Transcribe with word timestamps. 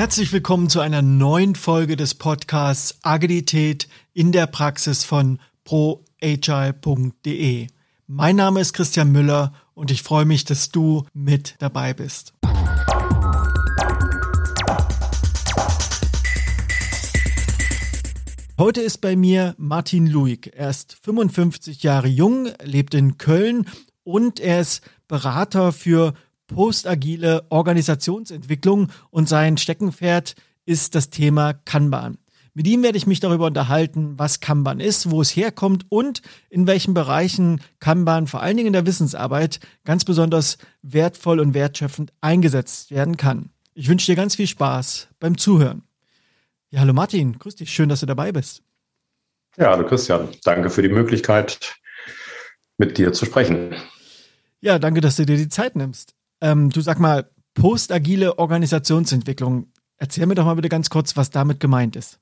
Herzlich 0.00 0.32
willkommen 0.32 0.70
zu 0.70 0.80
einer 0.80 1.02
neuen 1.02 1.54
Folge 1.54 1.94
des 1.94 2.14
Podcasts 2.14 2.98
Agilität 3.02 3.86
in 4.14 4.32
der 4.32 4.46
Praxis 4.46 5.04
von 5.04 5.38
proagile.de. 5.64 7.66
Mein 8.06 8.36
Name 8.36 8.62
ist 8.62 8.72
Christian 8.72 9.12
Müller 9.12 9.52
und 9.74 9.90
ich 9.90 10.02
freue 10.02 10.24
mich, 10.24 10.46
dass 10.46 10.70
du 10.70 11.04
mit 11.12 11.56
dabei 11.58 11.92
bist. 11.92 12.32
Heute 18.56 18.80
ist 18.80 19.02
bei 19.02 19.16
mir 19.16 19.54
Martin 19.58 20.06
Luig. 20.06 20.50
Er 20.56 20.70
ist 20.70 20.96
55 21.02 21.82
Jahre 21.82 22.08
jung, 22.08 22.48
lebt 22.62 22.94
in 22.94 23.18
Köln 23.18 23.66
und 24.02 24.40
er 24.40 24.62
ist 24.62 24.80
Berater 25.08 25.72
für 25.72 26.14
postagile 26.54 27.46
Organisationsentwicklung 27.48 28.88
und 29.10 29.28
sein 29.28 29.56
Steckenpferd 29.56 30.34
ist 30.66 30.94
das 30.94 31.10
Thema 31.10 31.52
Kanban. 31.52 32.18
Mit 32.52 32.66
ihm 32.66 32.82
werde 32.82 32.98
ich 32.98 33.06
mich 33.06 33.20
darüber 33.20 33.46
unterhalten, 33.46 34.18
was 34.18 34.40
Kanban 34.40 34.80
ist, 34.80 35.10
wo 35.10 35.22
es 35.22 35.34
herkommt 35.36 35.86
und 35.88 36.20
in 36.48 36.66
welchen 36.66 36.94
Bereichen 36.94 37.60
Kanban 37.78 38.26
vor 38.26 38.42
allen 38.42 38.56
Dingen 38.56 38.68
in 38.68 38.72
der 38.72 38.86
Wissensarbeit 38.86 39.60
ganz 39.84 40.04
besonders 40.04 40.58
wertvoll 40.82 41.38
und 41.38 41.54
wertschöpfend 41.54 42.12
eingesetzt 42.20 42.90
werden 42.90 43.16
kann. 43.16 43.50
Ich 43.72 43.88
wünsche 43.88 44.06
dir 44.06 44.16
ganz 44.16 44.34
viel 44.34 44.48
Spaß 44.48 45.08
beim 45.20 45.38
Zuhören. 45.38 45.82
Ja, 46.70 46.80
hallo 46.80 46.92
Martin, 46.92 47.38
grüß 47.38 47.56
dich, 47.56 47.72
schön, 47.72 47.88
dass 47.88 48.00
du 48.00 48.06
dabei 48.06 48.32
bist. 48.32 48.62
Ja, 49.56 49.70
hallo 49.70 49.86
Christian, 49.86 50.28
danke 50.44 50.70
für 50.70 50.82
die 50.82 50.88
Möglichkeit, 50.88 51.76
mit 52.78 52.98
dir 52.98 53.12
zu 53.12 53.26
sprechen. 53.26 53.74
Ja, 54.60 54.78
danke, 54.78 55.00
dass 55.00 55.16
du 55.16 55.24
dir 55.24 55.36
die 55.36 55.48
Zeit 55.48 55.76
nimmst. 55.76 56.14
Ähm, 56.40 56.70
du 56.70 56.80
sag 56.80 56.98
mal, 56.98 57.30
postagile 57.54 58.38
Organisationsentwicklung. 58.38 59.72
Erzähl 59.98 60.26
mir 60.26 60.34
doch 60.34 60.44
mal 60.44 60.54
bitte 60.54 60.68
ganz 60.68 60.88
kurz, 60.90 61.16
was 61.16 61.30
damit 61.30 61.60
gemeint 61.60 61.96
ist. 61.96 62.18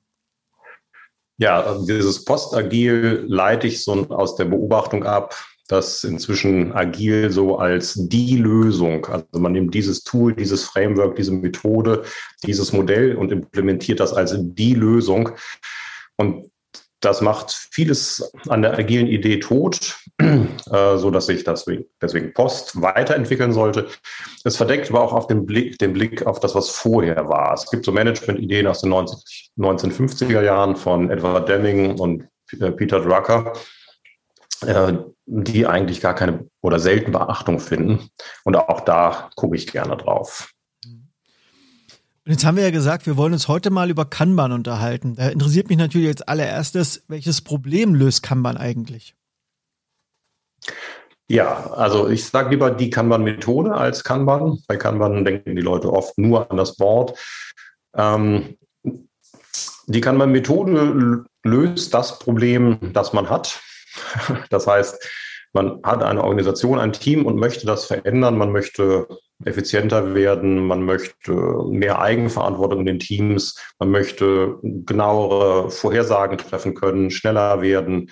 Ja, 1.37 1.61
also 1.61 1.85
dieses 1.85 2.25
Postagil 2.25 3.23
leite 3.27 3.67
ich 3.67 3.83
so 3.83 4.09
aus 4.09 4.35
der 4.35 4.45
Beobachtung 4.45 5.05
ab, 5.05 5.33
dass 5.69 6.03
inzwischen 6.03 6.73
agil 6.73 7.31
so 7.31 7.57
als 7.57 7.93
die 7.93 8.35
Lösung, 8.35 9.05
also 9.05 9.25
man 9.33 9.53
nimmt 9.53 9.73
dieses 9.73 10.03
Tool, 10.03 10.33
dieses 10.33 10.65
Framework, 10.65 11.15
diese 11.15 11.31
Methode, 11.31 12.03
dieses 12.43 12.73
Modell 12.73 13.15
und 13.15 13.31
implementiert 13.31 13.99
das 13.99 14.11
als 14.11 14.35
die 14.37 14.73
Lösung. 14.73 15.29
Und 16.17 16.51
das 17.01 17.21
macht 17.21 17.51
vieles 17.71 18.31
an 18.49 18.61
der 18.61 18.77
agilen 18.77 19.07
Idee 19.07 19.39
tot, 19.39 19.97
äh, 20.19 20.97
so 20.97 21.11
dass 21.11 21.27
sich 21.27 21.43
das 21.43 21.65
deswegen 22.01 22.33
Post 22.33 22.81
weiterentwickeln 22.81 23.53
sollte. 23.53 23.87
Es 24.43 24.57
verdeckt 24.57 24.89
aber 24.89 25.01
auch 25.01 25.13
auf 25.13 25.27
den 25.27 25.45
Blick, 25.45 25.77
den 25.79 25.93
Blick 25.93 26.25
auf 26.25 26.39
das, 26.39 26.55
was 26.55 26.69
vorher 26.69 27.29
war. 27.29 27.53
Es 27.53 27.69
gibt 27.69 27.85
so 27.85 27.91
Management-Ideen 27.91 28.67
aus 28.67 28.81
den 28.81 28.89
90, 28.89 29.51
1950er 29.57 30.41
Jahren 30.41 30.75
von 30.75 31.09
Edward 31.09 31.47
Deming 31.47 31.97
und 31.99 32.27
Peter 32.75 32.99
Drucker, 32.99 33.53
äh, 34.65 34.93
die 35.25 35.67
eigentlich 35.67 36.01
gar 36.01 36.15
keine 36.15 36.47
oder 36.61 36.79
selten 36.79 37.11
Beachtung 37.11 37.59
finden. 37.59 38.09
Und 38.43 38.55
auch 38.55 38.81
da 38.81 39.29
gucke 39.35 39.55
ich 39.55 39.71
gerne 39.71 39.95
drauf. 39.95 40.51
Und 42.29 42.33
jetzt 42.33 42.45
haben 42.45 42.57
wir 42.57 42.63
ja 42.63 42.69
gesagt, 42.69 43.07
wir 43.07 43.17
wollen 43.17 43.33
uns 43.33 43.47
heute 43.47 43.71
mal 43.71 43.89
über 43.89 44.05
Kanban 44.05 44.51
unterhalten. 44.51 45.15
Da 45.15 45.29
interessiert 45.29 45.67
mich 45.67 45.79
natürlich 45.79 46.09
als 46.09 46.21
allererstes, 46.21 47.03
welches 47.07 47.41
Problem 47.41 47.95
löst 47.95 48.21
Kanban 48.21 48.55
eigentlich? 48.55 49.15
Ja, 51.27 51.71
also 51.71 52.07
ich 52.07 52.23
sage 52.23 52.51
lieber 52.51 52.69
die 52.69 52.91
Kanban-Methode 52.91 53.73
als 53.73 54.03
Kanban. 54.03 54.59
Bei 54.67 54.77
Kanban 54.77 55.25
denken 55.25 55.55
die 55.55 55.63
Leute 55.63 55.91
oft 55.91 56.19
nur 56.19 56.51
an 56.51 56.57
das 56.57 56.75
Board. 56.75 57.17
Ähm, 57.95 58.59
die 59.87 60.01
Kanban-Methode 60.01 61.25
löst 61.43 61.95
das 61.95 62.19
Problem, 62.19 62.93
das 62.93 63.11
man 63.11 63.27
hat. 63.27 63.59
Das 64.51 64.67
heißt, 64.67 65.03
man 65.53 65.81
hat 65.81 66.03
eine 66.03 66.23
Organisation, 66.23 66.77
ein 66.77 66.93
Team 66.93 67.25
und 67.25 67.37
möchte 67.37 67.65
das 67.65 67.85
verändern. 67.85 68.37
Man 68.37 68.51
möchte 68.51 69.07
effizienter 69.45 70.13
werden, 70.15 70.65
man 70.65 70.83
möchte 70.83 71.31
mehr 71.69 71.99
Eigenverantwortung 71.99 72.81
in 72.81 72.85
den 72.85 72.99
Teams, 72.99 73.55
man 73.79 73.89
möchte 73.89 74.57
genauere 74.61 75.69
Vorhersagen 75.69 76.37
treffen 76.37 76.73
können, 76.75 77.09
schneller 77.09 77.61
werden 77.61 78.11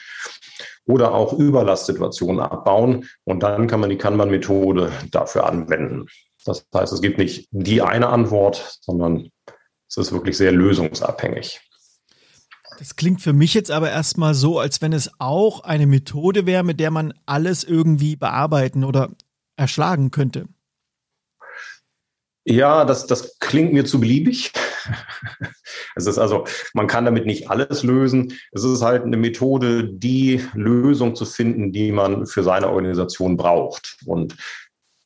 oder 0.86 1.14
auch 1.14 1.34
Überlastsituationen 1.34 2.40
abbauen. 2.40 3.10
Und 3.26 3.44
dann 3.44 3.68
kann 3.68 3.82
man 3.82 3.90
die 3.90 3.98
Kanban-Methode 3.98 4.92
dafür 5.12 5.46
anwenden. 5.46 6.08
Das 6.46 6.66
heißt, 6.74 6.94
es 6.94 7.02
gibt 7.02 7.18
nicht 7.18 7.50
die 7.52 7.82
eine 7.82 8.08
Antwort, 8.08 8.78
sondern 8.82 9.30
es 9.90 9.98
ist 9.98 10.14
wirklich 10.14 10.38
sehr 10.38 10.54
lösungsabhängig. 10.54 11.60
Das 12.80 12.96
klingt 12.96 13.22
für 13.22 13.34
mich 13.34 13.54
jetzt 13.54 13.72
aber 13.72 13.90
erstmal 13.90 14.34
so, 14.34 14.60
als 14.60 14.82
wenn 14.82 14.94
es 14.94 15.10
auch 15.20 15.62
eine 15.62 15.88
Methode 15.88 16.46
wäre, 16.46 16.64
mit 16.64 16.80
der 16.80 16.92
man 16.92 17.14
alles 17.26 17.64
irgendwie 17.64 18.16
bearbeiten 18.16 18.84
oder 18.84 19.10
erschlagen 19.56 20.12
könnte. 20.12 20.48
Ja, 22.50 22.86
das, 22.86 23.06
das 23.08 23.40
klingt 23.40 23.74
mir 23.74 23.84
zu 23.84 24.00
beliebig. 24.00 24.54
es 25.96 26.06
ist 26.06 26.18
also, 26.18 26.46
man 26.74 26.88
kann 26.88 27.04
damit 27.04 27.26
nicht 27.26 27.50
alles 27.50 27.84
lösen. 27.84 28.40
Es 28.54 28.64
ist 28.64 28.82
halt 28.82 29.04
eine 29.04 29.18
Methode, 29.18 29.84
die 29.84 30.42
Lösung 30.54 31.16
zu 31.16 31.26
finden, 31.26 31.74
die 31.74 31.92
man 31.92 32.26
für 32.26 32.44
seine 32.44 32.70
Organisation 32.70 33.36
braucht. 33.36 33.98
Und 34.06 34.38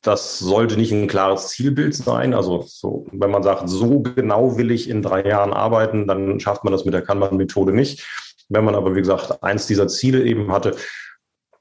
das 0.02 0.38
sollte 0.38 0.76
nicht 0.76 0.92
ein 0.92 1.08
klares 1.08 1.48
Zielbild 1.48 1.96
sein. 1.96 2.32
Also 2.32 2.62
so, 2.68 3.06
wenn 3.10 3.32
man 3.32 3.42
sagt, 3.42 3.68
so 3.68 4.02
genau 4.02 4.56
will 4.56 4.70
ich 4.70 4.88
in 4.88 5.02
drei 5.02 5.26
Jahren 5.26 5.52
arbeiten, 5.52 6.06
dann 6.06 6.38
schafft 6.38 6.62
man 6.62 6.72
das 6.72 6.84
mit 6.84 6.94
der 6.94 7.02
Kanban-Methode 7.02 7.72
nicht. 7.72 8.06
Wenn 8.50 8.64
man 8.64 8.76
aber, 8.76 8.94
wie 8.94 9.00
gesagt, 9.00 9.42
eins 9.42 9.66
dieser 9.66 9.88
Ziele 9.88 10.22
eben 10.22 10.52
hatte, 10.52 10.76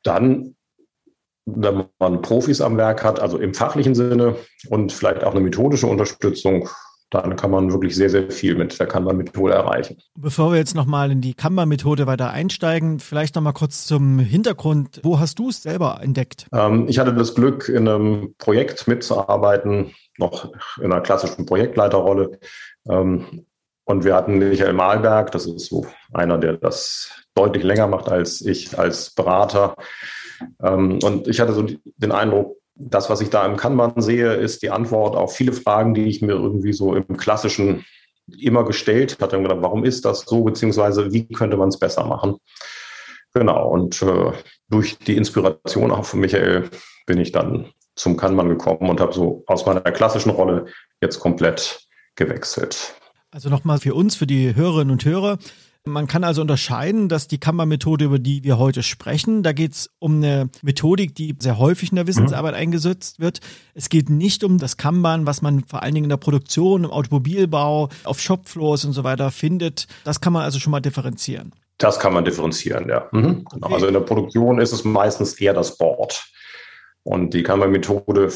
dann 0.03 0.55
wenn 1.45 1.85
man 1.99 2.21
Profis 2.21 2.61
am 2.61 2.77
Werk 2.77 3.03
hat, 3.03 3.19
also 3.19 3.37
im 3.37 3.53
fachlichen 3.53 3.95
Sinne 3.95 4.35
und 4.69 4.91
vielleicht 4.91 5.23
auch 5.23 5.31
eine 5.31 5.41
methodische 5.41 5.87
Unterstützung, 5.87 6.69
dann 7.11 7.35
kann 7.35 7.51
man 7.51 7.71
wirklich 7.71 7.95
sehr, 7.95 8.09
sehr 8.09 8.31
viel 8.31 8.55
mit 8.55 8.79
der 8.79 8.87
Kanban-Methode 8.87 9.53
erreichen. 9.53 9.97
Bevor 10.15 10.51
wir 10.51 10.57
jetzt 10.57 10.75
nochmal 10.75 11.11
in 11.11 11.19
die 11.19 11.33
Kanban-Methode 11.33 12.07
weiter 12.07 12.31
einsteigen, 12.31 12.99
vielleicht 12.99 13.35
nochmal 13.35 13.51
kurz 13.51 13.85
zum 13.85 14.17
Hintergrund. 14.17 15.01
Wo 15.03 15.19
hast 15.19 15.37
du 15.37 15.49
es 15.49 15.61
selber 15.61 15.99
entdeckt? 16.01 16.47
Ähm, 16.53 16.85
ich 16.87 16.99
hatte 16.99 17.13
das 17.13 17.35
Glück, 17.35 17.67
in 17.67 17.87
einem 17.87 18.35
Projekt 18.37 18.87
mitzuarbeiten, 18.87 19.93
noch 20.17 20.53
in 20.77 20.85
einer 20.85 21.01
klassischen 21.01 21.45
Projektleiterrolle. 21.45 22.39
Ähm, 22.89 23.45
und 23.83 24.05
wir 24.05 24.15
hatten 24.15 24.39
Michael 24.39 24.73
Malberg, 24.73 25.31
das 25.31 25.45
ist 25.45 25.65
so 25.65 25.85
einer, 26.13 26.37
der 26.37 26.53
das 26.53 27.25
deutlich 27.35 27.63
länger 27.63 27.87
macht 27.87 28.07
als 28.07 28.39
ich 28.39 28.79
als 28.79 29.09
Berater. 29.09 29.75
Ähm, 30.61 30.99
und 31.03 31.27
ich 31.27 31.39
hatte 31.39 31.53
so 31.53 31.65
den 31.97 32.11
Eindruck, 32.11 32.57
das, 32.75 33.09
was 33.09 33.21
ich 33.21 33.29
da 33.29 33.45
im 33.45 33.57
Kanban 33.57 33.93
sehe, 34.01 34.33
ist 34.33 34.63
die 34.63 34.69
Antwort 34.69 35.15
auf 35.15 35.35
viele 35.35 35.53
Fragen, 35.53 35.93
die 35.93 36.05
ich 36.05 36.21
mir 36.21 36.33
irgendwie 36.33 36.73
so 36.73 36.95
im 36.95 37.17
klassischen 37.17 37.85
immer 38.39 38.63
gestellt 38.63 39.17
hatte 39.19 39.37
und 39.37 39.43
gedacht, 39.43 39.61
warum 39.61 39.83
ist 39.83 40.05
das 40.05 40.21
so, 40.21 40.43
beziehungsweise 40.43 41.11
wie 41.11 41.27
könnte 41.27 41.57
man 41.57 41.69
es 41.69 41.79
besser 41.79 42.05
machen? 42.05 42.37
Genau, 43.33 43.69
und 43.69 44.01
äh, 44.01 44.31
durch 44.69 44.97
die 44.97 45.17
Inspiration 45.17 45.91
auch 45.91 46.05
von 46.05 46.19
Michael 46.19 46.69
bin 47.05 47.19
ich 47.19 47.31
dann 47.31 47.71
zum 47.95 48.17
Kanban 48.17 48.49
gekommen 48.49 48.89
und 48.89 48.99
habe 48.99 49.13
so 49.13 49.43
aus 49.47 49.65
meiner 49.65 49.81
klassischen 49.81 50.31
Rolle 50.31 50.65
jetzt 51.01 51.19
komplett 51.19 51.87
gewechselt. 52.15 52.95
Also 53.31 53.49
nochmal 53.49 53.79
für 53.79 53.93
uns, 53.93 54.15
für 54.15 54.27
die 54.27 54.55
Hörerinnen 54.55 54.91
und 54.91 55.05
Hörer, 55.05 55.37
man 55.83 56.07
kann 56.07 56.23
also 56.23 56.41
unterscheiden, 56.41 57.09
dass 57.09 57.27
die 57.27 57.39
Kanban-Methode, 57.39 58.05
über 58.05 58.19
die 58.19 58.43
wir 58.43 58.59
heute 58.59 58.83
sprechen, 58.83 59.41
da 59.41 59.51
geht 59.51 59.73
es 59.73 59.89
um 59.99 60.17
eine 60.17 60.49
Methodik, 60.61 61.15
die 61.15 61.35
sehr 61.39 61.57
häufig 61.57 61.91
in 61.91 61.95
der 61.95 62.07
Wissensarbeit 62.07 62.53
mhm. 62.53 62.59
eingesetzt 62.59 63.19
wird. 63.19 63.39
Es 63.73 63.89
geht 63.89 64.09
nicht 64.09 64.43
um 64.43 64.59
das 64.59 64.77
Kanban, 64.77 65.25
was 65.25 65.41
man 65.41 65.63
vor 65.65 65.81
allen 65.81 65.95
Dingen 65.95 66.05
in 66.05 66.09
der 66.09 66.17
Produktion, 66.17 66.83
im 66.83 66.91
Automobilbau, 66.91 67.89
auf 68.03 68.19
Shopfloors 68.19 68.85
und 68.85 68.93
so 68.93 69.03
weiter 69.03 69.31
findet. 69.31 69.87
Das 70.03 70.21
kann 70.21 70.33
man 70.33 70.43
also 70.43 70.59
schon 70.59 70.71
mal 70.71 70.81
differenzieren. 70.81 71.53
Das 71.79 71.99
kann 71.99 72.13
man 72.13 72.25
differenzieren, 72.25 72.87
ja. 72.87 73.07
Mhm. 73.11 73.45
Genau. 73.51 73.65
Okay. 73.65 73.73
Also 73.73 73.87
in 73.87 73.93
der 73.93 74.01
Produktion 74.01 74.59
ist 74.59 74.73
es 74.73 74.83
meistens 74.83 75.33
eher 75.33 75.53
das 75.53 75.77
Board. 75.77 76.25
Und 77.03 77.33
die 77.33 77.41
Kanban-Methode 77.41 78.31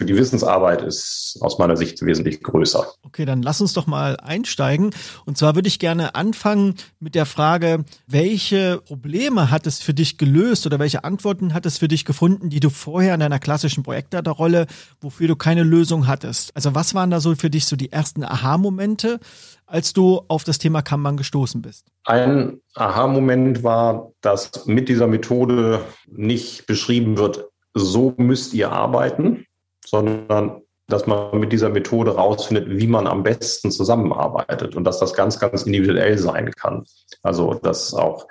für 0.00 0.06
die 0.06 0.16
Wissensarbeit 0.16 0.80
ist 0.80 1.36
aus 1.42 1.58
meiner 1.58 1.76
Sicht 1.76 2.00
wesentlich 2.00 2.42
größer. 2.42 2.86
Okay, 3.02 3.26
dann 3.26 3.42
lass 3.42 3.60
uns 3.60 3.74
doch 3.74 3.86
mal 3.86 4.16
einsteigen. 4.16 4.94
Und 5.26 5.36
zwar 5.36 5.56
würde 5.56 5.68
ich 5.68 5.78
gerne 5.78 6.14
anfangen 6.14 6.76
mit 7.00 7.14
der 7.14 7.26
Frage, 7.26 7.84
welche 8.06 8.80
Probleme 8.86 9.50
hat 9.50 9.66
es 9.66 9.80
für 9.80 9.92
dich 9.92 10.16
gelöst 10.16 10.64
oder 10.64 10.78
welche 10.78 11.04
Antworten 11.04 11.52
hat 11.52 11.66
es 11.66 11.76
für 11.76 11.86
dich 11.86 12.06
gefunden, 12.06 12.48
die 12.48 12.60
du 12.60 12.70
vorher 12.70 13.12
in 13.12 13.20
deiner 13.20 13.38
klassischen 13.38 13.82
Projektleiterrolle, 13.82 14.68
wofür 15.02 15.28
du 15.28 15.36
keine 15.36 15.64
Lösung 15.64 16.06
hattest? 16.06 16.56
Also 16.56 16.74
was 16.74 16.94
waren 16.94 17.10
da 17.10 17.20
so 17.20 17.34
für 17.34 17.50
dich 17.50 17.66
so 17.66 17.76
die 17.76 17.92
ersten 17.92 18.24
Aha-Momente, 18.24 19.20
als 19.66 19.92
du 19.92 20.22
auf 20.28 20.44
das 20.44 20.56
Thema 20.56 20.80
Kanban 20.80 21.18
gestoßen 21.18 21.60
bist? 21.60 21.84
Ein 22.04 22.62
Aha-Moment 22.74 23.62
war, 23.62 24.12
dass 24.22 24.64
mit 24.64 24.88
dieser 24.88 25.08
Methode 25.08 25.84
nicht 26.06 26.66
beschrieben 26.66 27.18
wird, 27.18 27.44
so 27.74 28.14
müsst 28.16 28.54
ihr 28.54 28.72
arbeiten, 28.72 29.44
sondern 29.90 30.62
dass 30.86 31.06
man 31.06 31.38
mit 31.38 31.52
dieser 31.52 31.68
Methode 31.68 32.16
rausfindet, 32.16 32.66
wie 32.68 32.86
man 32.86 33.06
am 33.06 33.22
besten 33.22 33.70
zusammenarbeitet 33.70 34.74
und 34.74 34.84
dass 34.84 34.98
das 34.98 35.14
ganz, 35.14 35.38
ganz 35.38 35.62
individuell 35.62 36.18
sein 36.18 36.50
kann. 36.52 36.84
Also, 37.22 37.54
dass 37.54 37.94
auch, 37.94 38.26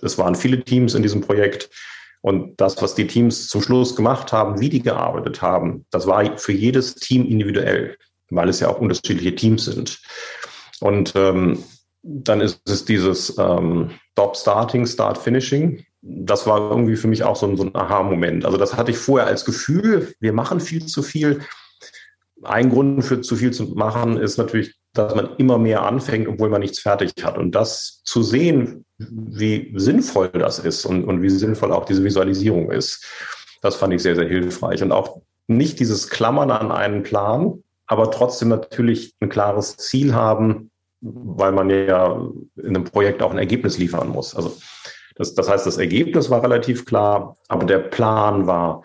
es 0.00 0.16
waren 0.18 0.34
viele 0.34 0.64
Teams 0.64 0.94
in 0.94 1.02
diesem 1.02 1.20
Projekt 1.20 1.70
und 2.22 2.58
das, 2.58 2.80
was 2.80 2.94
die 2.94 3.06
Teams 3.06 3.48
zum 3.48 3.60
Schluss 3.60 3.96
gemacht 3.96 4.32
haben, 4.32 4.60
wie 4.60 4.70
die 4.70 4.80
gearbeitet 4.80 5.42
haben, 5.42 5.84
das 5.90 6.06
war 6.06 6.38
für 6.38 6.52
jedes 6.52 6.94
Team 6.94 7.26
individuell, 7.26 7.98
weil 8.30 8.48
es 8.48 8.60
ja 8.60 8.68
auch 8.68 8.80
unterschiedliche 8.80 9.34
Teams 9.34 9.66
sind. 9.66 10.00
Und 10.80 11.12
ähm, 11.16 11.62
dann 12.02 12.40
ist 12.40 12.60
es 12.66 12.84
dieses 12.84 13.36
ähm, 13.38 13.90
Stop 14.12 14.36
Starting, 14.36 14.86
Start 14.86 15.18
Finishing. 15.18 15.84
Das 16.06 16.46
war 16.46 16.70
irgendwie 16.70 16.96
für 16.96 17.08
mich 17.08 17.24
auch 17.24 17.36
so 17.36 17.46
ein, 17.46 17.56
so 17.56 17.64
ein 17.64 17.74
Aha-Moment. 17.74 18.44
Also 18.44 18.58
das 18.58 18.76
hatte 18.76 18.90
ich 18.90 18.98
vorher 18.98 19.26
als 19.26 19.44
Gefühl, 19.44 20.14
wir 20.20 20.32
machen 20.32 20.60
viel 20.60 20.84
zu 20.84 21.02
viel. 21.02 21.40
Ein 22.42 22.68
Grund 22.68 23.02
für 23.04 23.22
zu 23.22 23.36
viel 23.36 23.52
zu 23.52 23.64
machen 23.74 24.18
ist 24.18 24.36
natürlich, 24.36 24.74
dass 24.92 25.14
man 25.14 25.36
immer 25.38 25.58
mehr 25.58 25.82
anfängt, 25.82 26.28
obwohl 26.28 26.50
man 26.50 26.60
nichts 26.60 26.78
fertig 26.78 27.12
hat. 27.22 27.38
Und 27.38 27.54
das 27.54 28.02
zu 28.04 28.22
sehen, 28.22 28.84
wie 28.98 29.72
sinnvoll 29.76 30.28
das 30.28 30.58
ist 30.58 30.84
und, 30.84 31.04
und 31.04 31.22
wie 31.22 31.30
sinnvoll 31.30 31.72
auch 31.72 31.86
diese 31.86 32.04
Visualisierung 32.04 32.70
ist, 32.70 33.06
das 33.62 33.76
fand 33.76 33.94
ich 33.94 34.02
sehr, 34.02 34.14
sehr 34.14 34.28
hilfreich. 34.28 34.82
Und 34.82 34.92
auch 34.92 35.22
nicht 35.46 35.80
dieses 35.80 36.10
Klammern 36.10 36.50
an 36.50 36.70
einen 36.70 37.02
Plan, 37.02 37.62
aber 37.86 38.10
trotzdem 38.10 38.48
natürlich 38.48 39.14
ein 39.20 39.30
klares 39.30 39.76
Ziel 39.78 40.14
haben, 40.14 40.70
weil 41.00 41.52
man 41.52 41.70
ja 41.70 42.20
in 42.56 42.76
einem 42.76 42.84
Projekt 42.84 43.22
auch 43.22 43.30
ein 43.30 43.38
Ergebnis 43.38 43.78
liefern 43.78 44.08
muss. 44.08 44.34
Also 44.34 44.56
das, 45.14 45.34
das 45.34 45.48
heißt, 45.48 45.66
das 45.66 45.78
Ergebnis 45.78 46.30
war 46.30 46.42
relativ 46.42 46.84
klar, 46.84 47.36
aber 47.48 47.66
der 47.66 47.78
Plan 47.78 48.46
war 48.46 48.82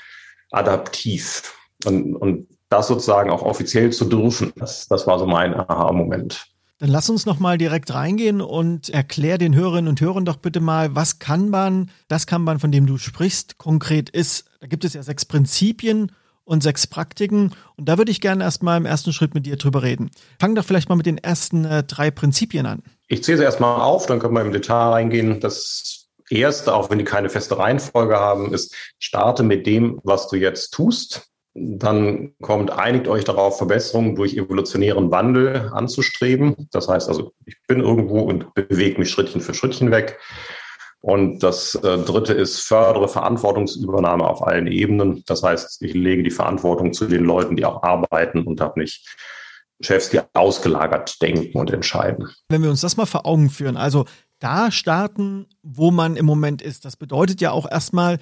adaptiv. 0.52 1.56
Und, 1.86 2.16
und 2.16 2.48
das 2.70 2.88
sozusagen 2.88 3.30
auch 3.30 3.42
offiziell 3.42 3.92
zu 3.92 4.06
dürfen, 4.06 4.54
das, 4.56 4.88
das 4.88 5.08
war 5.08 5.18
so 5.18 5.26
mein 5.26 5.56
Aha-Moment. 5.56 6.46
Dann 6.78 6.90
lass 6.92 7.10
uns 7.10 7.26
noch 7.26 7.40
mal 7.40 7.58
direkt 7.58 7.94
reingehen 7.94 8.40
und 8.40 8.90
erklär 8.90 9.38
den 9.38 9.54
Hörerinnen 9.54 9.90
und 9.90 10.00
Hörern 10.00 10.24
doch 10.24 10.38
bitte 10.38 10.62
mal, 10.62 10.96
was 10.96 11.20
Kanban, 11.20 11.92
das 12.08 12.26
Kanban, 12.26 12.60
von 12.60 12.72
dem 12.72 12.86
du 12.86 12.98
sprichst, 12.98 13.58
konkret 13.58 14.10
ist. 14.10 14.46
Da 14.62 14.68
gibt 14.68 14.86
es 14.86 14.94
ja 14.94 15.04
sechs 15.04 15.26
Prinzipien 15.26 16.12
und 16.46 16.64
sechs 16.64 16.88
Praktiken. 16.88 17.52
Und 17.76 17.90
da 17.90 17.98
würde 17.98 18.12
ich 18.12 18.22
gerne 18.22 18.46
erstmal 18.46 18.78
im 18.78 18.86
ersten 18.86 19.12
Schritt 19.12 19.34
mit 19.34 19.46
dir 19.46 19.58
drüber 19.58 19.84
reden. 19.84 20.10
Fang 20.40 20.56
doch 20.56 20.64
vielleicht 20.64 20.88
mal 20.88 20.96
mit 20.96 21.06
den 21.06 21.18
ersten 21.18 21.66
äh, 21.66 21.84
drei 21.84 22.12
Prinzipien 22.12 22.66
an. 22.66 22.82
Ich 23.08 23.24
zähle 23.24 23.40
sie 23.40 23.44
erstmal 23.44 23.82
auf, 23.82 24.06
dann 24.06 24.20
können 24.20 24.36
wir 24.36 24.42
im 24.42 24.54
Detail 24.54 24.92
reingehen. 24.92 25.42
Das 25.42 26.09
erste, 26.30 26.74
auch 26.74 26.90
wenn 26.90 27.00
die 27.00 27.06
keine 27.06 27.30
feste 27.30 27.58
Reihenfolge 27.58 28.20
haben, 28.20 28.54
ist, 28.54 28.76
starte 29.00 29.44
mit 29.44 29.66
dem, 29.66 30.00
was 30.04 30.28
du 30.28 30.36
jetzt 30.36 30.72
tust. 30.72 31.28
Dann 31.54 32.34
kommt, 32.42 32.72
einigt 32.72 33.08
euch 33.08 33.24
darauf, 33.24 33.58
Verbesserungen 33.58 34.16
durch 34.16 34.36
evolutionären 34.36 35.12
Wandel 35.12 35.70
anzustreben. 35.74 36.70
Das 36.72 36.88
heißt 36.88 37.10
also, 37.10 37.34
ich 37.46 37.56
bin 37.68 37.80
irgendwo 37.80 38.22
und 38.22 38.54
bewege 38.54 39.00
mich 39.00 39.10
Schrittchen 39.10 39.42
für 39.42 39.54
Schrittchen 39.54 39.92
weg. 39.92 40.20
Und 41.02 41.44
das 41.44 41.76
äh, 41.76 41.98
dritte 41.98 42.34
ist, 42.34 42.60
fördere 42.60 43.08
Verantwortungsübernahme 43.08 44.28
auf 44.28 44.46
allen 44.46 44.68
Ebenen. 44.68 45.24
Das 45.26 45.44
heißt, 45.44 45.82
ich 45.82 45.94
lege 45.94 46.24
die 46.24 46.32
Verantwortung 46.32 46.94
zu 46.94 47.06
den 47.06 47.24
Leuten, 47.24 47.56
die 47.56 47.66
auch 47.66 47.84
arbeiten 47.84 48.44
und 48.44 48.60
habe 48.60 48.80
nicht 48.80 49.08
Chefs, 49.82 50.10
die 50.10 50.20
ausgelagert 50.34 51.22
denken 51.22 51.58
und 51.58 51.72
entscheiden. 51.72 52.30
Wenn 52.50 52.64
wir 52.64 52.70
uns 52.70 52.82
das 52.82 52.98
mal 52.98 53.06
vor 53.06 53.26
Augen 53.26 53.50
führen, 53.50 53.78
also 53.78 54.06
da 54.40 54.72
starten, 54.72 55.48
wo 55.62 55.92
man 55.92 56.16
im 56.16 56.26
Moment 56.26 56.62
ist, 56.62 56.86
das 56.86 56.96
bedeutet 56.96 57.42
ja 57.42 57.52
auch 57.52 57.70
erstmal, 57.70 58.20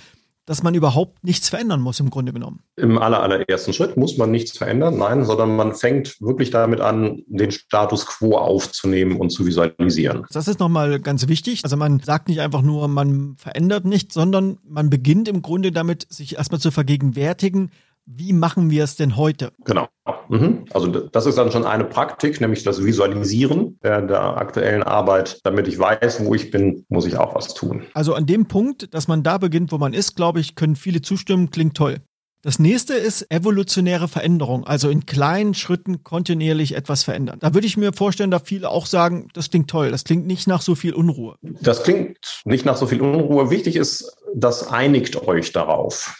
dass 0.47 0.63
man 0.63 0.73
überhaupt 0.73 1.25
nichts 1.25 1.49
verändern 1.49 1.81
muss 1.81 1.99
im 1.99 2.09
Grunde 2.09 2.31
genommen. 2.31 2.61
Im 2.77 2.97
aller, 2.97 3.21
allerersten 3.21 3.73
Schritt 3.73 3.97
muss 3.97 4.17
man 4.17 4.31
nichts 4.31 4.57
verändern, 4.57 4.97
nein, 4.97 5.25
sondern 5.25 5.57
man 5.57 5.75
fängt 5.75 6.21
wirklich 6.21 6.51
damit 6.51 6.79
an, 6.79 7.21
den 7.27 7.51
Status 7.51 8.05
quo 8.05 8.37
aufzunehmen 8.37 9.19
und 9.19 9.29
zu 9.29 9.45
visualisieren. 9.45 10.25
Das 10.31 10.47
ist 10.47 10.59
nochmal 10.59 11.01
ganz 11.01 11.27
wichtig. 11.27 11.65
Also 11.65 11.75
man 11.75 11.99
sagt 11.99 12.29
nicht 12.29 12.39
einfach 12.39 12.61
nur, 12.61 12.87
man 12.87 13.35
verändert 13.35 13.83
nichts, 13.83 14.13
sondern 14.13 14.57
man 14.63 14.89
beginnt 14.89 15.27
im 15.27 15.41
Grunde 15.41 15.73
damit, 15.73 16.07
sich 16.09 16.37
erstmal 16.37 16.61
zu 16.61 16.71
vergegenwärtigen, 16.71 17.69
wie 18.07 18.33
machen 18.33 18.71
wir 18.71 18.85
es 18.85 18.95
denn 18.95 19.17
heute? 19.17 19.51
Genau. 19.65 19.87
Mhm. 20.29 20.65
Also 20.71 20.87
das 20.87 21.25
ist 21.25 21.37
dann 21.37 21.51
schon 21.51 21.65
eine 21.65 21.83
Praktik, 21.83 22.39
nämlich 22.39 22.63
das 22.63 22.83
Visualisieren 22.83 23.77
der, 23.83 24.01
der, 24.01 24.37
aktuellen 24.37 24.83
Arbeit. 24.83 25.39
Damit 25.43 25.67
ich 25.67 25.77
weiß, 25.77 26.23
wo 26.23 26.33
ich 26.33 26.49
bin, 26.49 26.85
muss 26.89 27.05
ich 27.05 27.17
auch 27.17 27.35
was 27.35 27.53
tun. 27.53 27.83
Also 27.93 28.13
an 28.13 28.25
dem 28.25 28.47
Punkt, 28.47 28.93
dass 28.93 29.07
man 29.07 29.23
da 29.23 29.37
beginnt, 29.37 29.71
wo 29.71 29.77
man 29.77 29.93
ist, 29.93 30.15
glaube 30.15 30.39
ich, 30.39 30.55
können 30.55 30.75
viele 30.75 31.01
zustimmen, 31.01 31.51
klingt 31.51 31.75
toll. 31.75 31.97
Das 32.43 32.59
nächste 32.59 32.93
ist 32.93 33.29
evolutionäre 33.29 34.07
Veränderung, 34.07 34.65
also 34.65 34.89
in 34.89 35.05
kleinen 35.05 35.53
Schritten 35.53 36.03
kontinuierlich 36.03 36.75
etwas 36.75 37.03
verändern. 37.03 37.39
Da 37.41 37.53
würde 37.53 37.67
ich 37.67 37.75
mir 37.75 37.91
vorstellen, 37.91 38.31
da 38.31 38.39
viele 38.39 38.69
auch 38.69 38.85
sagen, 38.85 39.27
das 39.33 39.49
klingt 39.49 39.69
toll, 39.69 39.91
das 39.91 40.03
klingt 40.03 40.27
nicht 40.27 40.47
nach 40.47 40.61
so 40.61 40.75
viel 40.75 40.93
Unruhe. 40.93 41.35
Das 41.41 41.83
klingt 41.83 42.41
nicht 42.45 42.63
nach 42.63 42.77
so 42.77 42.85
viel 42.85 43.01
Unruhe. 43.01 43.49
Wichtig 43.49 43.75
ist, 43.75 44.15
das 44.33 44.67
einigt 44.67 45.27
euch 45.27 45.51
darauf 45.51 46.15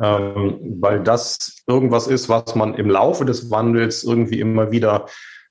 ähm, 0.00 0.76
weil 0.80 1.02
das 1.02 1.62
irgendwas 1.66 2.06
ist, 2.06 2.28
was 2.28 2.54
man 2.54 2.74
im 2.74 2.90
Laufe 2.90 3.24
des 3.24 3.50
Wandels 3.50 4.04
irgendwie 4.04 4.40
immer 4.40 4.70
wieder 4.70 5.06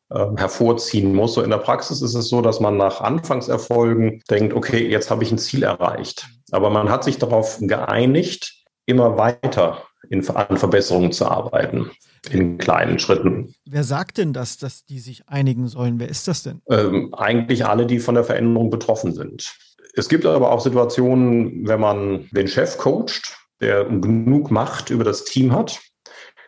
äh, 0.10 0.26
hervorziehen 0.38 1.14
muss. 1.14 1.34
So 1.34 1.42
in 1.42 1.50
der 1.50 1.58
Praxis 1.58 2.02
ist 2.02 2.16
es 2.16 2.30
so, 2.30 2.42
dass 2.42 2.60
man 2.60 2.78
nach 2.78 3.02
Anfangserfolgen 3.02 4.22
denkt, 4.30 4.54
okay, 4.54 4.88
jetzt 4.88 5.12
habe 5.12 5.24
ich 5.24 5.32
ein 5.32 5.38
Ziel 5.38 5.64
erreicht. 5.64 6.28
Aber 6.52 6.70
man 6.70 6.90
hat 6.90 7.04
sich 7.04 7.18
darauf 7.18 7.58
geeinigt, 7.60 8.64
immer 8.86 9.18
weiter 9.18 9.84
in, 10.10 10.28
an 10.30 10.58
Verbesserungen 10.58 11.12
zu 11.12 11.26
arbeiten 11.26 11.92
in 12.32 12.58
kleinen 12.58 13.00
Schritten. 13.00 13.54
Wer 13.66 13.84
sagt 13.84 14.18
denn 14.18 14.34
das, 14.34 14.58
dass 14.58 14.86
die 14.86 15.00
sich 15.00 15.28
einigen 15.28 15.68
sollen? 15.68 16.00
Wer 16.00 16.10
ist 16.10 16.28
das 16.28 16.44
denn? 16.44 16.62
Ähm, 16.70 17.14
eigentlich 17.14 17.66
alle, 17.66 17.86
die 17.86 18.00
von 18.00 18.16
der 18.16 18.24
Veränderung 18.24 18.70
betroffen 18.70 19.14
sind. 19.14 19.56
Es 19.94 20.10
gibt 20.10 20.26
aber 20.26 20.52
auch 20.52 20.62
Situationen, 20.62 21.68
wenn 21.68 21.80
man 21.80 22.30
den 22.32 22.48
Chef 22.48 22.78
coacht, 22.78 23.36
der 23.62 23.86
genug 23.86 24.52
Macht 24.52 24.90
über 24.90 25.04
das 25.04 25.24
Team 25.24 25.54
hat, 25.54 25.80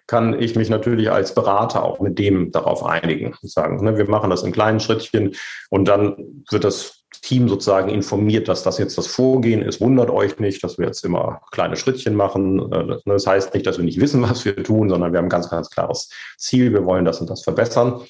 kann 0.08 0.40
ich 0.40 0.56
mich 0.56 0.70
natürlich 0.70 1.12
als 1.12 1.36
Berater 1.36 1.84
auch 1.84 2.00
mit 2.00 2.18
dem 2.18 2.52
darauf 2.52 2.84
einigen. 2.84 3.36
Sagen, 3.44 3.84
ne, 3.84 3.98
wir 3.98 4.10
machen 4.10 4.32
das 4.32 4.44
in 4.44 4.52
kleinen 4.52 4.80
Schrittchen 4.80 5.36
und 5.70 5.88
dann 5.88 6.44
wird 6.50 6.64
das 6.64 7.04
Team 7.22 7.48
sozusagen 7.48 7.90
informiert, 7.90 8.48
dass 8.48 8.64
das 8.64 8.78
jetzt 8.78 8.98
das 8.98 9.08
Vorgehen 9.08 9.62
ist. 9.62 9.82
Wundert 9.82 10.10
euch 10.10 10.40
nicht, 10.40 10.64
dass 10.64 10.78
wir 10.78 10.88
jetzt 10.88 11.04
immer 11.06 11.42
kleine 11.52 11.76
Schrittchen 11.76 12.16
machen. 12.16 12.72
Äh, 12.72 12.98
das 13.06 13.28
heißt 13.28 13.54
nicht, 13.54 13.68
dass 13.68 13.78
wir 13.78 13.86
nicht 13.86 14.00
wissen, 14.00 14.24
was 14.24 14.46
wir 14.46 14.56
tun, 14.64 14.90
sondern 14.90 15.12
wir 15.12 15.20
haben 15.20 15.26
ein 15.26 15.30
ganz, 15.30 15.50
ganz 15.50 15.70
klares 15.70 16.10
Ziel. 16.38 16.74
Wir 16.74 16.86
wollen 16.86 17.06
das 17.06 17.22
und 17.22 17.30
das 17.30 17.44
verbessern. 17.44 18.02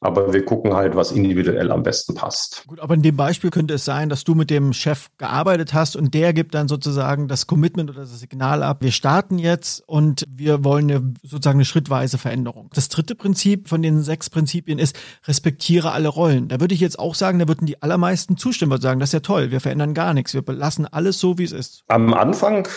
Aber 0.00 0.32
wir 0.32 0.44
gucken 0.44 0.74
halt, 0.74 0.94
was 0.94 1.10
individuell 1.10 1.72
am 1.72 1.82
besten 1.82 2.14
passt. 2.14 2.62
Gut, 2.68 2.78
aber 2.78 2.94
in 2.94 3.02
dem 3.02 3.16
Beispiel 3.16 3.50
könnte 3.50 3.74
es 3.74 3.84
sein, 3.84 4.08
dass 4.08 4.22
du 4.22 4.36
mit 4.36 4.48
dem 4.48 4.72
Chef 4.72 5.08
gearbeitet 5.18 5.74
hast 5.74 5.96
und 5.96 6.14
der 6.14 6.32
gibt 6.32 6.54
dann 6.54 6.68
sozusagen 6.68 7.26
das 7.26 7.48
Commitment 7.48 7.90
oder 7.90 8.00
das 8.00 8.20
Signal 8.20 8.62
ab. 8.62 8.78
Wir 8.80 8.92
starten 8.92 9.38
jetzt 9.38 9.82
und 9.88 10.24
wir 10.30 10.62
wollen 10.62 10.88
eine, 10.88 11.14
sozusagen 11.24 11.58
eine 11.58 11.64
schrittweise 11.64 12.16
Veränderung. 12.16 12.70
Das 12.74 12.88
dritte 12.88 13.16
Prinzip 13.16 13.68
von 13.68 13.82
den 13.82 14.02
sechs 14.02 14.30
Prinzipien 14.30 14.78
ist, 14.78 14.96
respektiere 15.26 15.90
alle 15.90 16.08
Rollen. 16.08 16.46
Da 16.46 16.60
würde 16.60 16.74
ich 16.74 16.80
jetzt 16.80 16.98
auch 16.98 17.16
sagen, 17.16 17.40
da 17.40 17.48
würden 17.48 17.66
die 17.66 17.82
allermeisten 17.82 18.36
zustimmen 18.36 18.72
und 18.72 18.80
sagen, 18.80 19.00
das 19.00 19.08
ist 19.08 19.14
ja 19.14 19.20
toll, 19.20 19.50
wir 19.50 19.60
verändern 19.60 19.94
gar 19.94 20.14
nichts, 20.14 20.32
wir 20.32 20.42
belassen 20.42 20.86
alles 20.86 21.18
so, 21.18 21.38
wie 21.38 21.44
es 21.44 21.52
ist. 21.52 21.82
Am 21.88 22.14
Anfang 22.14 22.68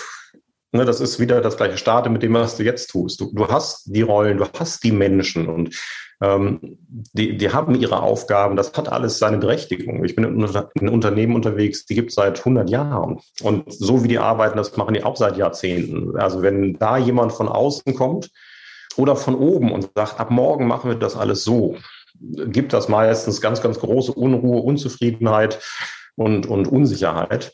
Ne, 0.74 0.86
das 0.86 1.02
ist 1.02 1.20
wieder 1.20 1.42
das 1.42 1.58
gleiche 1.58 1.78
Starte 1.78 2.10
mit 2.10 2.24
dem, 2.24 2.34
was 2.34 2.56
du 2.56 2.64
jetzt 2.64 2.92
tust. 2.92 3.20
Du, 3.20 3.30
du 3.34 3.50
hast 3.50 3.94
die 3.94 4.04
Rollen, 4.04 4.38
du 4.38 4.48
hast 4.58 4.86
die 4.86 4.94
Menschen 4.94 5.50
und 5.50 5.76
die, 6.22 7.38
die 7.38 7.52
haben 7.52 7.74
ihre 7.74 8.04
Aufgaben. 8.04 8.56
Das 8.56 8.74
hat 8.74 8.92
alles 8.92 9.18
seine 9.18 9.40
Berechtigung. 9.40 10.04
Ich 10.06 10.16
bin 10.16 10.24
in, 10.24 10.64
in 10.76 10.90
Unternehmen 10.90 11.36
unterwegs, 11.36 11.86
die 11.86 11.96
gibt 11.96 12.10
es 12.10 12.16
seit 12.16 12.38
100 12.38 12.70
Jahren. 12.70 13.20
Und 13.42 13.74
so 13.74 14.04
wie 14.04 14.08
die 14.08 14.20
arbeiten, 14.20 14.58
das 14.58 14.78
machen 14.78 14.94
die 14.94 15.04
auch 15.04 15.18
seit 15.18 15.38
Jahrzehnten. 15.38 16.16
Also 16.18 16.44
wenn 16.44 16.78
da 16.78 16.98
jemand 16.98 17.34
von 17.34 17.48
außen 17.50 17.96
kommt 17.96 18.30
oder 18.98 19.16
von 19.16 19.34
oben 19.34 19.72
und 19.72 19.90
sagt, 19.96 20.20
ab 20.20 20.30
morgen 20.30 20.68
machen 20.68 20.92
wir 20.92 20.98
das 20.98 21.18
alles 21.18 21.44
so, 21.44 21.78
gibt 22.20 22.74
das 22.74 22.88
meistens 22.88 23.42
ganz, 23.42 23.64
ganz 23.64 23.80
große 23.80 24.14
Unruhe, 24.14 24.62
Unzufriedenheit 24.62 25.60
und, 26.16 26.46
und 26.46 26.68
Unsicherheit. 26.68 27.52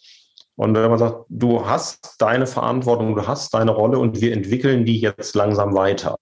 Und 0.58 0.76
wenn 0.76 0.90
man 0.90 1.00
sagt, 1.00 1.26
du 1.30 1.66
hast 1.66 2.16
deine 2.20 2.48
Verantwortung, 2.48 3.16
du 3.16 3.28
hast 3.28 3.54
deine 3.54 3.72
Rolle 3.72 4.00
und 4.00 4.20
wir 4.20 4.34
entwickeln 4.34 4.84
die 4.84 5.00
jetzt 5.00 5.36
langsam 5.36 5.74
weiter. 5.74 6.18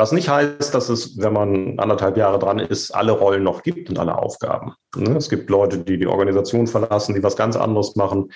Was 0.00 0.12
nicht 0.12 0.30
heißt, 0.30 0.74
dass 0.74 0.88
es, 0.88 1.18
wenn 1.18 1.34
man 1.34 1.78
anderthalb 1.78 2.16
Jahre 2.16 2.38
dran 2.38 2.58
ist, 2.58 2.90
alle 2.90 3.12
Rollen 3.12 3.42
noch 3.42 3.62
gibt 3.62 3.90
und 3.90 3.98
alle 3.98 4.16
Aufgaben. 4.16 4.72
Ne, 4.96 5.14
es 5.14 5.28
gibt 5.28 5.50
Leute, 5.50 5.76
die 5.76 5.98
die 5.98 6.06
Organisation 6.06 6.66
verlassen, 6.66 7.14
die 7.14 7.22
was 7.22 7.36
ganz 7.36 7.54
anderes 7.54 7.96
machen. 7.96 8.30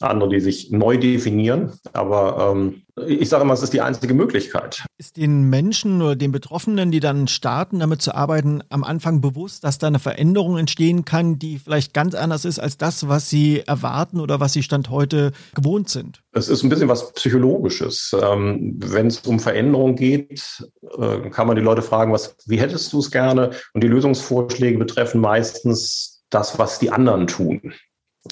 Andere, 0.00 0.30
die 0.30 0.40
sich 0.40 0.70
neu 0.70 0.96
definieren. 0.96 1.72
Aber 1.92 2.52
ähm, 2.52 2.82
ich 3.06 3.28
sage 3.28 3.44
immer, 3.44 3.54
es 3.54 3.62
ist 3.62 3.72
die 3.72 3.80
einzige 3.80 4.14
Möglichkeit. 4.14 4.84
Ist 4.98 5.16
den 5.16 5.48
Menschen 5.48 6.02
oder 6.02 6.16
den 6.16 6.32
Betroffenen, 6.32 6.90
die 6.90 7.00
dann 7.00 7.28
starten, 7.28 7.78
damit 7.80 8.02
zu 8.02 8.14
arbeiten, 8.14 8.62
am 8.68 8.84
Anfang 8.84 9.20
bewusst, 9.20 9.64
dass 9.64 9.78
da 9.78 9.86
eine 9.86 9.98
Veränderung 9.98 10.58
entstehen 10.58 11.04
kann, 11.04 11.38
die 11.38 11.58
vielleicht 11.58 11.94
ganz 11.94 12.14
anders 12.14 12.44
ist 12.44 12.58
als 12.58 12.76
das, 12.76 13.08
was 13.08 13.28
sie 13.28 13.60
erwarten 13.60 14.20
oder 14.20 14.40
was 14.40 14.52
sie 14.52 14.62
Stand 14.62 14.90
heute 14.90 15.32
gewohnt 15.54 15.88
sind? 15.88 16.22
Es 16.32 16.48
ist 16.48 16.62
ein 16.62 16.68
bisschen 16.68 16.88
was 16.88 17.12
Psychologisches. 17.12 18.14
Ähm, 18.20 18.76
Wenn 18.78 19.06
es 19.08 19.20
um 19.20 19.38
Veränderung 19.38 19.96
geht, 19.96 20.64
äh, 20.98 21.30
kann 21.30 21.46
man 21.46 21.56
die 21.56 21.62
Leute 21.62 21.82
fragen, 21.82 22.12
was, 22.12 22.36
wie 22.46 22.60
hättest 22.60 22.92
du 22.92 22.98
es 22.98 23.10
gerne? 23.10 23.50
Und 23.74 23.82
die 23.82 23.88
Lösungsvorschläge 23.88 24.78
betreffen 24.78 25.20
meistens 25.20 26.22
das, 26.30 26.58
was 26.58 26.78
die 26.78 26.90
anderen 26.90 27.26
tun. 27.26 27.74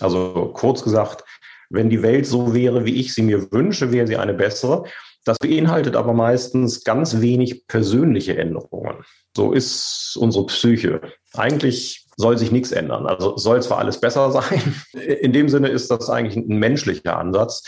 Also 0.01 0.51
kurz 0.55 0.83
gesagt, 0.83 1.25
wenn 1.71 1.91
die 1.91 2.03
Welt 2.03 2.27
so 2.27 2.55
wäre, 2.55 2.85
wie 2.85 3.01
ich 3.01 3.15
sie 3.15 3.23
mir 3.23 3.51
wünsche, 3.53 3.93
wäre 3.93 4.07
sie 4.07 4.17
eine 4.17 4.35
bessere. 4.35 4.85
Das 5.25 5.39
beinhaltet 5.39 5.97
aber 5.97 6.15
meistens 6.15 6.85
ganz 6.85 7.21
wenig 7.21 7.67
persönliche 7.67 8.39
Änderungen. 8.39 9.05
So 9.37 9.53
ist 9.53 10.17
unsere 10.19 10.47
Psyche. 10.47 11.01
Eigentlich 11.35 12.07
soll 12.17 12.39
sich 12.39 12.51
nichts 12.51 12.73
ändern. 12.73 13.07
Also 13.07 13.37
soll 13.37 13.63
zwar 13.63 13.79
alles 13.79 14.01
besser 14.01 14.31
sein. 14.33 14.75
In 14.93 15.33
dem 15.33 15.49
Sinne 15.49 15.69
ist 15.69 15.91
das 15.91 16.09
eigentlich 16.09 16.37
ein 16.37 16.59
menschlicher 16.59 17.19
Ansatz. 17.19 17.65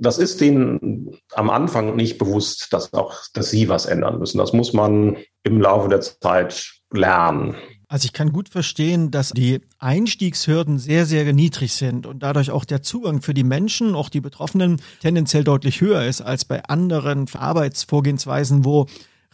Das 0.00 0.18
ist 0.18 0.40
denen 0.40 1.16
am 1.32 1.48
Anfang 1.50 1.94
nicht 1.94 2.18
bewusst, 2.18 2.72
dass 2.72 2.92
auch, 2.92 3.14
dass 3.34 3.50
sie 3.50 3.68
was 3.68 3.86
ändern 3.86 4.18
müssen. 4.18 4.38
Das 4.38 4.52
muss 4.52 4.72
man 4.72 5.18
im 5.44 5.60
Laufe 5.60 5.88
der 5.88 6.00
Zeit 6.00 6.80
lernen. 6.92 7.56
Also 7.88 8.06
ich 8.06 8.12
kann 8.12 8.32
gut 8.32 8.48
verstehen, 8.48 9.12
dass 9.12 9.30
die 9.30 9.60
Einstiegshürden 9.78 10.78
sehr, 10.78 11.06
sehr 11.06 11.32
niedrig 11.32 11.72
sind 11.72 12.06
und 12.06 12.20
dadurch 12.20 12.50
auch 12.50 12.64
der 12.64 12.82
Zugang 12.82 13.22
für 13.22 13.32
die 13.32 13.44
Menschen, 13.44 13.94
auch 13.94 14.08
die 14.08 14.20
Betroffenen, 14.20 14.80
tendenziell 15.00 15.44
deutlich 15.44 15.80
höher 15.80 16.04
ist 16.04 16.20
als 16.20 16.44
bei 16.44 16.64
anderen 16.64 17.26
Arbeitsvorgehensweisen, 17.32 18.64
wo 18.64 18.86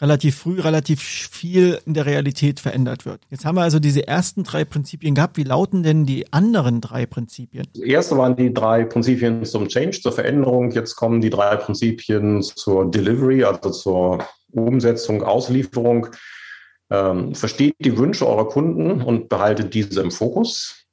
relativ 0.02 0.36
früh 0.36 0.60
relativ 0.60 1.00
viel 1.00 1.78
in 1.86 1.94
der 1.94 2.04
Realität 2.04 2.60
verändert 2.60 3.06
wird. 3.06 3.20
Jetzt 3.30 3.46
haben 3.46 3.54
wir 3.54 3.62
also 3.62 3.78
diese 3.78 4.06
ersten 4.06 4.42
drei 4.42 4.64
Prinzipien 4.66 5.14
gehabt. 5.14 5.38
Wie 5.38 5.44
lauten 5.44 5.82
denn 5.82 6.04
die 6.04 6.30
anderen 6.32 6.82
drei 6.82 7.06
Prinzipien? 7.06 7.68
Das 7.72 7.84
erste 7.84 8.18
waren 8.18 8.36
die 8.36 8.52
drei 8.52 8.84
Prinzipien 8.84 9.44
zum 9.46 9.68
Change, 9.68 10.00
zur 10.02 10.12
Veränderung. 10.12 10.72
Jetzt 10.72 10.96
kommen 10.96 11.22
die 11.22 11.30
drei 11.30 11.56
Prinzipien 11.56 12.42
zur 12.42 12.90
Delivery, 12.90 13.44
also 13.44 13.70
zur 13.70 14.18
Umsetzung, 14.50 15.22
Auslieferung. 15.22 16.08
Ähm, 16.92 17.34
versteht 17.34 17.74
die 17.78 17.96
Wünsche 17.96 18.28
eurer 18.28 18.48
Kunden 18.48 19.00
und 19.00 19.30
behaltet 19.30 19.72
diese 19.72 20.02
im 20.02 20.10
Fokus. 20.10 20.84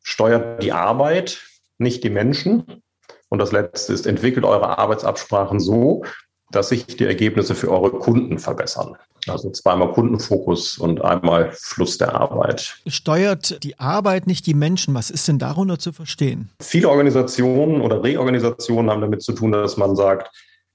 Steuert 0.00 0.62
die 0.62 0.70
Arbeit, 0.70 1.42
nicht 1.76 2.04
die 2.04 2.10
Menschen. 2.10 2.82
Und 3.28 3.40
das 3.40 3.50
letzte 3.50 3.92
ist, 3.92 4.06
entwickelt 4.06 4.44
eure 4.44 4.78
Arbeitsabsprachen 4.78 5.58
so, 5.58 6.04
dass 6.52 6.68
sich 6.68 6.86
die 6.86 7.04
Ergebnisse 7.04 7.56
für 7.56 7.68
eure 7.68 7.90
Kunden 7.90 8.38
verbessern. 8.38 8.96
Also 9.26 9.50
zweimal 9.50 9.92
Kundenfokus 9.92 10.78
und 10.78 11.02
einmal 11.04 11.50
Fluss 11.52 11.98
der 11.98 12.14
Arbeit. 12.14 12.76
Steuert 12.86 13.62
die 13.64 13.78
Arbeit 13.78 14.28
nicht 14.28 14.46
die 14.46 14.54
Menschen? 14.54 14.94
Was 14.94 15.10
ist 15.10 15.26
denn 15.26 15.40
darunter 15.40 15.80
zu 15.80 15.92
verstehen? 15.92 16.50
Viele 16.62 16.88
Organisationen 16.88 17.80
oder 17.80 18.04
Reorganisationen 18.04 18.88
haben 18.88 19.00
damit 19.00 19.22
zu 19.22 19.32
tun, 19.32 19.50
dass 19.50 19.76
man 19.76 19.96
sagt, 19.96 20.30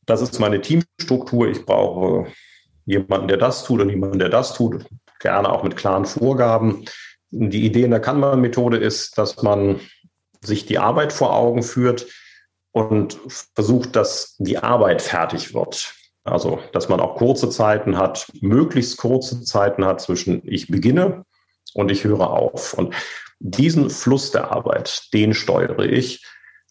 das 0.05 0.21
ist 0.21 0.37
meine 0.39 0.59
Teamstruktur, 0.59 1.47
ich 1.47 1.65
brauche 1.65 2.27
jemanden, 2.85 3.27
der 3.27 3.37
das 3.37 3.63
tut 3.63 3.81
und 3.81 3.89
jemanden, 3.89 4.19
der 4.19 4.29
das 4.29 4.53
tut, 4.53 4.85
gerne 5.19 5.49
auch 5.49 5.63
mit 5.63 5.75
klaren 5.75 6.05
Vorgaben. 6.05 6.85
Die 7.31 7.65
Idee 7.65 7.83
in 7.83 7.91
der 7.91 7.99
Kanban-Methode 7.99 8.77
ist, 8.77 9.17
dass 9.17 9.41
man 9.41 9.79
sich 10.41 10.65
die 10.65 10.77
Arbeit 10.77 11.11
vor 11.11 11.33
Augen 11.33 11.63
führt 11.63 12.07
und 12.71 13.17
versucht, 13.55 13.95
dass 13.95 14.35
die 14.37 14.57
Arbeit 14.57 15.01
fertig 15.01 15.53
wird. 15.53 15.93
Also, 16.23 16.59
dass 16.73 16.89
man 16.89 16.99
auch 16.99 17.15
kurze 17.15 17.49
Zeiten 17.49 17.97
hat, 17.97 18.31
möglichst 18.41 18.97
kurze 18.97 19.43
Zeiten 19.43 19.85
hat 19.85 20.01
zwischen 20.01 20.41
ich 20.43 20.67
beginne 20.67 21.23
und 21.73 21.91
ich 21.91 22.03
höre 22.03 22.31
auf. 22.31 22.73
Und 22.73 22.95
diesen 23.39 23.89
Fluss 23.89 24.31
der 24.31 24.51
Arbeit, 24.51 25.13
den 25.13 25.33
steuere 25.33 25.85
ich. 25.85 26.25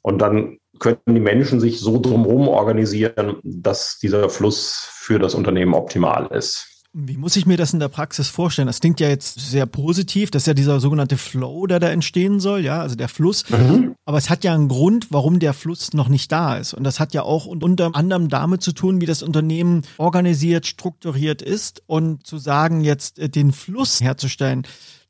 Und 0.04 0.18
dann 0.18 0.58
könnten 0.80 1.14
die 1.14 1.20
Menschen 1.20 1.60
sich 1.60 1.80
so 1.80 1.98
drumherum 1.98 2.46
organisieren, 2.46 3.36
dass 3.42 3.98
dieser 3.98 4.28
Fluss 4.28 4.86
für 4.92 5.18
das 5.18 5.34
Unternehmen 5.34 5.72
optimal 5.72 6.26
ist. 6.26 6.74
Wie 6.92 7.16
muss 7.16 7.34
ich 7.34 7.46
mir 7.46 7.56
das 7.56 7.72
in 7.72 7.80
der 7.80 7.88
Praxis 7.88 8.28
vorstellen? 8.28 8.66
Das 8.66 8.80
klingt 8.80 9.00
ja 9.00 9.08
jetzt 9.08 9.40
sehr 9.40 9.66
positiv. 9.66 10.30
Das 10.30 10.42
ist 10.42 10.46
ja 10.46 10.54
dieser 10.54 10.78
sogenannte 10.78 11.16
Flow, 11.16 11.66
der 11.66 11.80
da 11.80 11.88
entstehen 11.88 12.38
soll, 12.38 12.60
ja, 12.60 12.80
also 12.80 12.94
der 12.94 13.08
Fluss. 13.08 13.48
Mhm. 13.50 13.96
Aber 14.04 14.18
es 14.18 14.30
hat 14.30 14.44
ja 14.44 14.54
einen 14.54 14.68
Grund, 14.68 15.08
warum 15.10 15.40
der 15.40 15.54
Fluss 15.54 15.92
noch 15.94 16.08
nicht 16.08 16.30
da 16.30 16.56
ist. 16.56 16.74
Und 16.74 16.84
das 16.84 17.00
hat 17.00 17.14
ja 17.14 17.22
auch 17.22 17.46
unter 17.46 17.96
anderem 17.96 18.28
damit 18.28 18.62
zu 18.62 18.72
tun, 18.72 19.00
wie 19.00 19.06
das 19.06 19.24
Unternehmen 19.24 19.82
organisiert, 19.96 20.66
strukturiert 20.66 21.42
ist 21.42 21.82
und 21.86 22.26
zu 22.26 22.38
sagen, 22.38 22.84
jetzt 22.84 23.18
äh, 23.18 23.28
den 23.28 23.52
Fluss 23.52 24.00
herzustellen. 24.00 24.64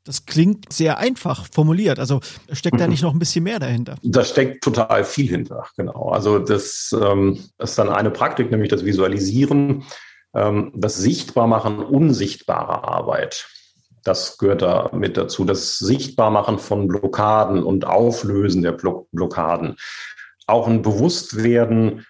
Das 0.05 0.27
klingt 0.27 0.71
sehr 0.71 0.99
einfach 0.99 1.47
formuliert. 1.51 1.97
Also 1.97 2.21
steckt 2.51 2.79
da 2.79 2.85
mhm. 2.85 2.91
nicht 2.91 3.01
noch 3.01 3.13
ein 3.13 3.19
bisschen 3.19 3.43
mehr 3.43 3.57
dahinter? 3.57 3.95
Da 4.03 4.23
steckt 4.23 4.63
total 4.63 5.03
viel 5.03 5.27
hinter, 5.27 5.65
genau. 5.75 6.09
Also 6.09 6.37
das 6.37 6.95
ähm, 6.99 7.43
ist 7.57 7.77
dann 7.79 7.89
eine 7.89 8.11
Praktik, 8.11 8.51
nämlich 8.51 8.69
das 8.69 8.85
Visualisieren, 8.85 9.83
ähm, 10.35 10.71
das 10.75 10.97
Sichtbarmachen 10.97 11.79
unsichtbarer 11.79 12.87
Arbeit. 12.87 13.47
Das 14.03 14.37
gehört 14.37 14.61
da 14.61 14.91
mit 14.93 15.17
dazu. 15.17 15.43
Das 15.43 15.79
Sichtbarmachen 15.79 16.59
von 16.59 16.87
Blockaden 16.87 17.63
und 17.63 17.85
Auflösen 17.85 18.61
der 18.61 18.73
Blockaden. 18.73 19.77
Auch 20.45 20.67
ein 20.67 20.83
Bewusstwerden, 20.83 22.05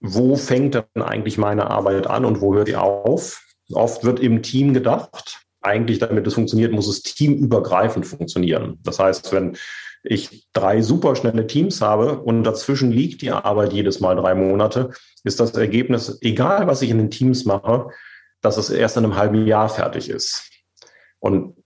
wo 0.00 0.34
fängt 0.34 0.74
denn 0.74 1.02
eigentlich 1.02 1.38
meine 1.38 1.70
Arbeit 1.70 2.08
an 2.08 2.24
und 2.24 2.40
wo 2.40 2.54
hört 2.54 2.66
sie 2.66 2.74
auf? 2.74 3.40
Oft 3.72 4.02
wird 4.02 4.18
im 4.18 4.42
Team 4.42 4.74
gedacht 4.74 5.45
eigentlich, 5.66 5.98
damit 5.98 6.26
es 6.26 6.34
funktioniert, 6.34 6.72
muss 6.72 6.88
es 6.88 7.02
teamübergreifend 7.02 8.06
funktionieren. 8.06 8.78
Das 8.82 8.98
heißt, 8.98 9.32
wenn 9.32 9.56
ich 10.02 10.46
drei 10.52 10.82
superschnelle 10.82 11.46
Teams 11.46 11.82
habe 11.82 12.20
und 12.20 12.44
dazwischen 12.44 12.92
liegt 12.92 13.22
die 13.22 13.32
Arbeit 13.32 13.72
jedes 13.72 14.00
Mal 14.00 14.14
drei 14.16 14.34
Monate, 14.34 14.90
ist 15.24 15.40
das 15.40 15.50
Ergebnis, 15.52 16.18
egal 16.20 16.66
was 16.66 16.82
ich 16.82 16.90
in 16.90 16.98
den 16.98 17.10
Teams 17.10 17.44
mache, 17.44 17.88
dass 18.40 18.56
es 18.56 18.70
erst 18.70 18.96
in 18.96 19.04
einem 19.04 19.16
halben 19.16 19.46
Jahr 19.46 19.68
fertig 19.68 20.08
ist. 20.08 20.48
Und 21.18 21.56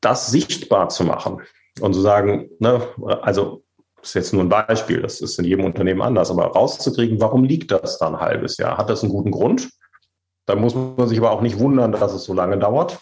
das 0.00 0.30
sichtbar 0.30 0.88
zu 0.88 1.04
machen 1.04 1.42
und 1.80 1.94
zu 1.94 2.00
sagen, 2.00 2.50
ne, 2.58 2.82
also 3.22 3.62
das 3.96 4.10
ist 4.10 4.14
jetzt 4.14 4.32
nur 4.34 4.42
ein 4.42 4.48
Beispiel, 4.50 5.00
das 5.00 5.20
ist 5.20 5.38
in 5.38 5.46
jedem 5.46 5.64
Unternehmen 5.64 6.02
anders, 6.02 6.30
aber 6.30 6.46
rauszukriegen, 6.46 7.20
warum 7.20 7.44
liegt 7.44 7.70
das 7.70 7.98
dann 7.98 8.16
ein 8.16 8.20
halbes 8.20 8.58
Jahr? 8.58 8.76
Hat 8.76 8.90
das 8.90 9.02
einen 9.02 9.12
guten 9.12 9.30
Grund? 9.30 9.70
Da 10.46 10.56
muss 10.56 10.74
man 10.74 11.08
sich 11.08 11.18
aber 11.18 11.30
auch 11.30 11.40
nicht 11.40 11.58
wundern, 11.58 11.92
dass 11.92 12.12
es 12.12 12.24
so 12.24 12.34
lange 12.34 12.58
dauert. 12.58 12.98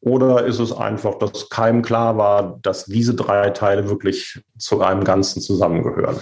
Oder 0.00 0.46
ist 0.46 0.58
es 0.58 0.72
einfach, 0.72 1.18
dass 1.18 1.50
keinem 1.50 1.82
klar 1.82 2.16
war, 2.16 2.58
dass 2.62 2.86
diese 2.86 3.14
drei 3.14 3.50
Teile 3.50 3.88
wirklich 3.88 4.40
zu 4.56 4.80
einem 4.80 5.04
Ganzen 5.04 5.42
zusammengehören? 5.42 6.18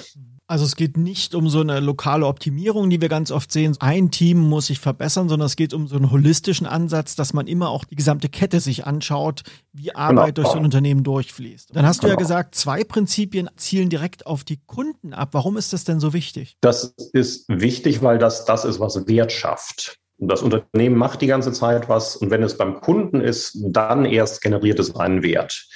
Also 0.51 0.65
es 0.65 0.77
geht 0.77 0.97
nicht 0.97 1.35
um 1.35 1.51
so 1.51 1.61
eine 1.61 1.79
lokale 1.79 2.27
Optimierung, 2.27 2.89
die 2.89 3.03
wir 3.03 3.11
ganz 3.11 3.31
oft 3.31 3.53
sehen. 3.53 3.77
Ein 3.81 4.11
Team 4.11 4.39
muss 4.39 4.69
sich 4.69 4.81
verbessern, 4.81 5.29
sondern 5.29 5.45
es 5.45 5.57
geht 5.57 5.75
um 5.75 5.87
so 5.87 5.97
einen 5.97 6.11
holistischen 6.11 6.67
Ansatz, 6.67 7.15
dass 7.17 7.35
man 7.35 7.47
immer 7.47 7.69
auch 7.69 7.85
die 7.85 7.97
gesamte 7.97 8.31
Kette 8.31 8.59
sich 8.61 8.87
anschaut, 8.87 9.43
wie 9.75 9.95
Arbeit 9.95 10.37
genau. 10.37 10.47
durch 10.47 10.49
so 10.49 10.59
ein 10.59 10.65
Unternehmen 10.65 11.05
durchfließt. 11.05 11.77
Dann 11.77 11.85
hast 11.87 12.01
genau. 12.01 12.09
du 12.09 12.13
ja 12.13 12.17
genau. 12.17 12.27
gesagt, 12.27 12.55
zwei 12.55 12.83
Prinzipien 12.83 13.51
zielen 13.57 13.91
direkt 13.91 14.27
auf 14.27 14.43
die 14.43 14.59
Kunden 14.67 15.13
ab. 15.13 15.29
Warum 15.33 15.59
ist 15.59 15.75
das 15.75 15.85
denn 15.85 16.01
so 16.01 16.15
wichtig? 16.15 16.57
Das 16.63 16.95
ist 17.13 17.45
wichtig, 17.49 18.03
weil 18.03 18.17
das 18.17 18.47
das 18.47 18.65
ist, 18.65 18.81
was 18.81 19.07
Wert 19.07 19.33
schafft. 19.33 19.99
Das 20.19 20.43
Unternehmen 20.43 20.97
macht 20.97 21.23
die 21.23 21.27
ganze 21.27 21.53
Zeit 21.53 21.89
was 21.89 22.17
und 22.17 22.31
wenn 22.31 22.43
es 22.43 22.57
beim 22.57 22.81
Kunden 22.81 23.21
ist, 23.21 23.57
dann 23.61 24.05
erst 24.05 24.43
generiert 24.43 24.79
es 24.79 24.97
einen 24.97 25.23
Wert. 25.23 25.67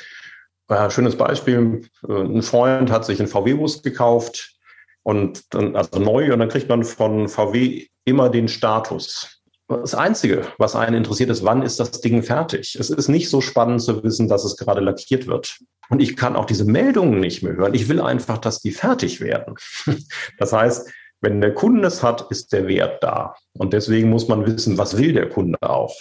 Äh, 0.68 0.90
schönes 0.90 1.16
Beispiel, 1.16 1.82
äh, 2.08 2.12
ein 2.12 2.42
Freund 2.42 2.90
hat 2.90 3.04
sich 3.04 3.20
einen 3.20 3.28
VW-Bus 3.28 3.82
gekauft 3.82 4.56
und 5.02 5.54
dann, 5.54 5.76
also 5.76 5.98
neu, 5.98 6.32
und 6.32 6.40
dann 6.40 6.48
kriegt 6.48 6.68
man 6.68 6.84
von 6.84 7.28
VW 7.28 7.86
immer 8.04 8.30
den 8.30 8.48
Status. 8.48 9.42
Das 9.68 9.94
Einzige, 9.94 10.46
was 10.58 10.76
einen 10.76 10.96
interessiert, 10.96 11.30
ist, 11.30 11.44
wann 11.44 11.62
ist 11.62 11.80
das 11.80 12.00
Ding 12.00 12.22
fertig? 12.22 12.76
Es 12.78 12.90
ist 12.90 13.08
nicht 13.08 13.30
so 13.30 13.40
spannend 13.40 13.80
zu 13.80 14.02
wissen, 14.02 14.28
dass 14.28 14.44
es 14.44 14.56
gerade 14.56 14.80
lackiert 14.80 15.26
wird. 15.26 15.58
Und 15.88 16.00
ich 16.00 16.16
kann 16.16 16.36
auch 16.36 16.44
diese 16.44 16.64
Meldungen 16.64 17.20
nicht 17.20 17.42
mehr 17.42 17.54
hören. 17.54 17.74
Ich 17.74 17.88
will 17.88 18.00
einfach, 18.00 18.38
dass 18.38 18.60
die 18.60 18.72
fertig 18.72 19.20
werden. 19.20 19.54
Das 20.38 20.52
heißt, 20.52 20.90
wenn 21.22 21.40
der 21.40 21.54
Kunde 21.54 21.86
es 21.86 22.02
hat, 22.02 22.26
ist 22.30 22.52
der 22.52 22.66
Wert 22.68 23.02
da. 23.02 23.34
Und 23.56 23.72
deswegen 23.72 24.10
muss 24.10 24.28
man 24.28 24.44
wissen, 24.44 24.76
was 24.76 24.98
will 24.98 25.12
der 25.12 25.28
Kunde 25.28 25.58
auch. 25.62 25.94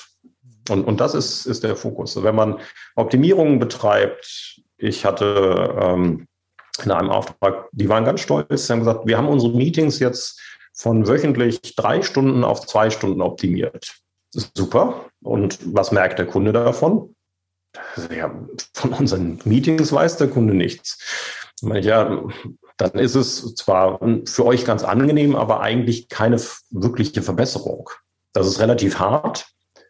Und, 0.70 0.84
und 0.84 1.00
das 1.00 1.14
ist, 1.14 1.46
ist 1.46 1.64
der 1.64 1.76
Fokus. 1.76 2.22
Wenn 2.22 2.36
man 2.36 2.60
Optimierungen 2.96 3.60
betreibt, 3.60 4.62
ich 4.78 5.06
hatte 5.06 5.76
ähm, 5.80 6.28
in 6.84 6.92
einem 6.92 7.10
Auftrag, 7.10 7.70
die 7.72 7.88
waren 7.88 8.06
ganz 8.06 8.22
stolz, 8.22 8.68
sie 8.68 8.74
haben 8.74 8.80
gesagt, 8.80 9.06
wir 9.06 9.18
haben 9.18 9.28
unsere 9.28 9.56
Meetings 9.56 10.00
jetzt 10.00 10.42
von 10.74 11.08
wöchentlich 11.08 11.76
drei 11.76 12.02
Stunden 12.02 12.44
auf 12.44 12.66
zwei 12.66 12.90
Stunden 12.90 13.22
optimiert. 13.22 13.96
Super. 14.32 15.06
Und 15.22 15.60
was 15.66 15.92
merkt 15.92 16.18
der 16.20 16.26
Kunde 16.26 16.54
davon? 16.54 17.16
Ja, 18.16 18.34
von 18.74 18.94
unseren 18.94 19.40
Meetings 19.46 19.92
weiß 19.92 20.18
der 20.18 20.30
Kunde 20.30 20.54
nichts. 20.54 20.98
Ich 21.62 21.68
meine, 21.68 21.86
ja, 21.86 22.24
dann 22.82 23.00
ist 23.00 23.16
es 23.16 23.54
zwar 23.56 24.00
für 24.26 24.46
euch 24.46 24.66
ganz 24.66 24.84
angenehm, 24.84 25.36
aber 25.36 25.62
eigentlich 25.62 26.10
keine 26.10 26.42
wirkliche 26.72 27.22
Verbesserung. 27.22 27.90
Das 28.34 28.48
ist 28.48 28.60
relativ 28.60 28.98
hart, 28.98 29.46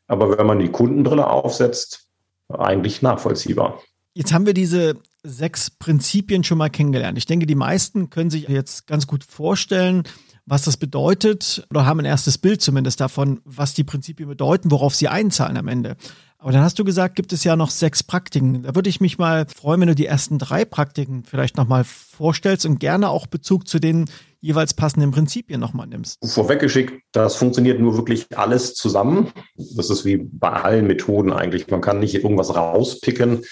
aber 0.07 0.37
wenn 0.37 0.45
man 0.45 0.59
die 0.59 0.71
Kundenbrille 0.71 1.27
aufsetzt, 1.27 2.07
eigentlich 2.49 3.01
nachvollziehbar. 3.01 3.81
Jetzt 4.13 4.33
haben 4.33 4.45
wir 4.45 4.53
diese 4.53 4.95
sechs 5.23 5.69
Prinzipien 5.69 6.43
schon 6.43 6.57
mal 6.57 6.69
kennengelernt. 6.69 7.17
Ich 7.17 7.25
denke, 7.25 7.45
die 7.45 7.55
meisten 7.55 8.09
können 8.09 8.29
sich 8.29 8.49
jetzt 8.49 8.87
ganz 8.87 9.07
gut 9.07 9.23
vorstellen, 9.23 10.03
was 10.45 10.63
das 10.63 10.75
bedeutet 10.75 11.65
oder 11.69 11.85
haben 11.85 11.99
ein 11.99 12.05
erstes 12.05 12.37
Bild 12.37 12.61
zumindest 12.61 12.99
davon, 12.99 13.39
was 13.45 13.73
die 13.73 13.85
Prinzipien 13.85 14.27
bedeuten, 14.27 14.69
worauf 14.69 14.95
sie 14.95 15.07
einzahlen 15.07 15.55
am 15.55 15.69
Ende. 15.69 15.95
Aber 16.41 16.51
dann 16.51 16.63
hast 16.63 16.79
du 16.79 16.83
gesagt, 16.83 17.13
gibt 17.15 17.33
es 17.33 17.43
ja 17.43 17.55
noch 17.55 17.69
sechs 17.69 18.01
Praktiken. 18.01 18.63
Da 18.63 18.73
würde 18.73 18.89
ich 18.89 18.99
mich 18.99 19.19
mal 19.19 19.45
freuen, 19.45 19.79
wenn 19.81 19.89
du 19.89 19.93
die 19.93 20.07
ersten 20.07 20.39
drei 20.39 20.65
Praktiken 20.65 21.23
vielleicht 21.23 21.55
nochmal 21.55 21.83
vorstellst 21.83 22.65
und 22.65 22.79
gerne 22.79 23.09
auch 23.09 23.27
Bezug 23.27 23.67
zu 23.67 23.77
den 23.77 24.09
jeweils 24.39 24.73
passenden 24.73 25.11
Prinzipien 25.11 25.59
nochmal 25.59 25.85
nimmst. 25.85 26.17
Vorweggeschickt, 26.25 26.93
das 27.11 27.35
funktioniert 27.35 27.79
nur 27.79 27.95
wirklich 27.95 28.25
alles 28.35 28.73
zusammen. 28.73 29.31
Das 29.75 29.91
ist 29.91 30.03
wie 30.03 30.17
bei 30.17 30.49
allen 30.49 30.87
Methoden 30.87 31.31
eigentlich. 31.31 31.69
Man 31.69 31.81
kann 31.81 31.99
nicht 31.99 32.15
irgendwas 32.15 32.55
rauspicken. 32.55 33.43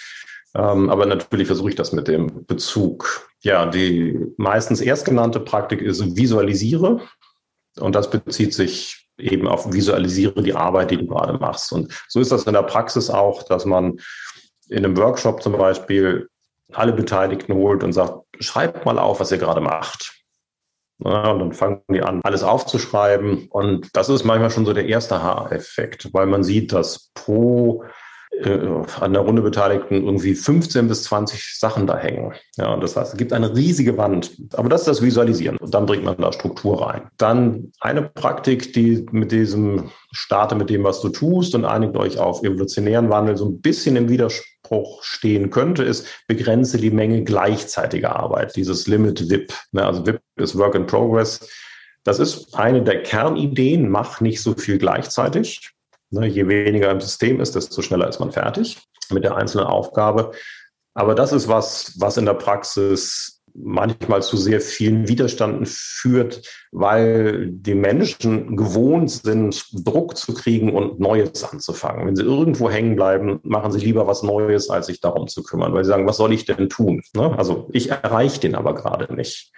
Ähm, 0.55 0.89
aber 0.89 1.05
natürlich 1.05 1.45
versuche 1.45 1.69
ich 1.69 1.75
das 1.75 1.91
mit 1.91 2.07
dem 2.07 2.47
Bezug. 2.47 3.29
Ja, 3.41 3.67
die 3.67 4.19
meistens 4.37 4.81
erstgenannte 4.81 5.39
Praktik 5.39 5.83
ist 5.83 6.15
visualisiere. 6.15 7.01
Und 7.79 7.93
das 7.93 8.09
bezieht 8.09 8.55
sich 8.55 9.08
eben 9.19 9.47
auf 9.47 9.71
visualisiere 9.71 10.41
die 10.41 10.55
Arbeit, 10.55 10.91
die 10.91 10.97
du 10.97 11.07
gerade 11.07 11.33
machst. 11.33 11.71
Und 11.71 11.93
so 12.07 12.19
ist 12.19 12.31
das 12.31 12.43
in 12.43 12.53
der 12.53 12.63
Praxis 12.63 13.09
auch, 13.09 13.43
dass 13.43 13.65
man 13.65 13.99
in 14.69 14.85
einem 14.85 14.97
Workshop 14.97 15.41
zum 15.41 15.53
Beispiel 15.53 16.29
alle 16.73 16.93
Beteiligten 16.93 17.53
holt 17.53 17.83
und 17.83 17.93
sagt, 17.93 18.21
schreibt 18.39 18.85
mal 18.85 18.99
auf, 18.99 19.19
was 19.19 19.31
ihr 19.31 19.37
gerade 19.37 19.61
macht. 19.61 20.15
Und 20.99 21.11
dann 21.13 21.53
fangen 21.53 21.81
die 21.89 22.01
an, 22.01 22.21
alles 22.23 22.43
aufzuschreiben. 22.43 23.47
Und 23.49 23.95
das 23.95 24.09
ist 24.09 24.25
manchmal 24.25 24.51
schon 24.51 24.65
so 24.65 24.73
der 24.73 24.87
erste 24.87 25.23
Haareffekt, 25.23 26.13
weil 26.13 26.25
man 26.25 26.43
sieht, 26.43 26.73
dass 26.73 27.09
pro 27.13 27.85
äh, 28.31 28.59
an 28.99 29.13
der 29.13 29.21
Runde 29.23 29.41
Beteiligten 29.41 30.03
irgendwie 30.05 30.33
15 30.33 30.87
bis 30.87 31.03
20 31.03 31.57
Sachen 31.57 31.87
da 31.87 31.97
hängen. 31.97 32.33
Ja, 32.55 32.73
und 32.73 32.81
das 32.81 32.95
heißt, 32.95 33.13
es 33.13 33.17
gibt 33.17 33.33
eine 33.33 33.55
riesige 33.55 33.97
Wand. 33.97 34.31
Aber 34.53 34.69
das 34.69 34.81
ist 34.81 34.87
das 34.87 35.01
Visualisieren. 35.01 35.57
Und 35.57 35.73
dann 35.73 35.85
bringt 35.85 36.05
man 36.05 36.17
da 36.17 36.31
Struktur 36.31 36.85
rein. 36.87 37.09
Dann 37.17 37.71
eine 37.81 38.03
Praktik, 38.03 38.73
die 38.73 39.05
mit 39.11 39.31
diesem 39.31 39.91
starte 40.11 40.55
mit 40.55 40.69
dem, 40.69 40.83
was 40.83 41.01
du 41.01 41.09
tust 41.09 41.53
und 41.55 41.65
einigt 41.65 41.97
euch 41.97 42.19
auf 42.19 42.43
evolutionären 42.43 43.09
Wandel 43.09 43.35
so 43.35 43.45
ein 43.45 43.61
bisschen 43.61 43.95
im 43.95 44.09
Widerspruch 44.09 45.03
stehen 45.03 45.49
könnte, 45.49 45.83
ist, 45.83 46.07
begrenze 46.27 46.77
die 46.77 46.91
Menge 46.91 47.23
gleichzeitiger 47.23 48.15
Arbeit. 48.15 48.55
Dieses 48.55 48.87
Limit 48.87 49.29
WIP. 49.29 49.53
Ne, 49.71 49.85
also 49.85 50.05
WIP 50.05 50.21
ist 50.37 50.57
Work 50.57 50.75
in 50.75 50.85
Progress. 50.85 51.49
Das 52.03 52.19
ist 52.19 52.55
eine 52.55 52.83
der 52.83 53.03
Kernideen. 53.03 53.89
Mach 53.89 54.21
nicht 54.21 54.41
so 54.41 54.53
viel 54.53 54.77
gleichzeitig. 54.77 55.73
Ne, 56.11 56.25
je 56.27 56.47
weniger 56.47 56.91
im 56.91 57.01
System 57.01 57.39
ist, 57.39 57.55
desto 57.55 57.81
schneller 57.81 58.07
ist 58.07 58.19
man 58.19 58.31
fertig 58.31 58.81
mit 59.11 59.23
der 59.23 59.35
einzelnen 59.35 59.67
Aufgabe. 59.67 60.31
Aber 60.95 61.13
das 61.15 61.31
ist 61.31 61.47
was, 61.47 61.95
was 61.99 62.17
in 62.17 62.25
der 62.25 62.33
Praxis 62.33 63.39
manchmal 63.53 64.21
zu 64.21 64.37
sehr 64.37 64.61
vielen 64.61 65.07
Widerständen 65.07 65.65
führt, 65.65 66.41
weil 66.71 67.49
die 67.51 67.75
Menschen 67.75 68.55
gewohnt 68.55 69.09
sind, 69.11 69.65
Druck 69.85 70.17
zu 70.17 70.33
kriegen 70.33 70.75
und 70.75 70.99
Neues 70.99 71.43
anzufangen. 71.43 72.07
Wenn 72.07 72.15
sie 72.15 72.23
irgendwo 72.23 72.69
hängen 72.69 72.95
bleiben, 72.95 73.39
machen 73.43 73.71
sie 73.71 73.79
lieber 73.79 74.07
was 74.07 74.23
Neues, 74.23 74.69
als 74.69 74.87
sich 74.87 75.01
darum 75.01 75.27
zu 75.27 75.43
kümmern, 75.43 75.73
weil 75.73 75.83
sie 75.83 75.89
sagen, 75.89 76.07
was 76.07 76.17
soll 76.17 76.33
ich 76.33 76.45
denn 76.45 76.69
tun? 76.69 77.01
Ne? 77.13 77.37
Also 77.37 77.69
ich 77.71 77.89
erreiche 77.89 78.39
den 78.39 78.55
aber 78.55 78.75
gerade 78.75 79.13
nicht. 79.13 79.51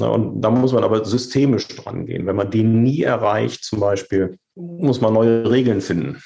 Und 0.00 0.40
da 0.40 0.50
muss 0.50 0.72
man 0.72 0.82
aber 0.82 1.04
systemisch 1.04 1.68
dran 1.68 2.06
gehen. 2.06 2.26
Wenn 2.26 2.36
man 2.36 2.50
den 2.50 2.82
nie 2.82 3.02
erreicht, 3.02 3.64
zum 3.64 3.78
Beispiel, 3.80 4.36
muss 4.54 5.00
man 5.00 5.12
neue 5.12 5.50
Regeln 5.50 5.80
finden. 5.80 6.22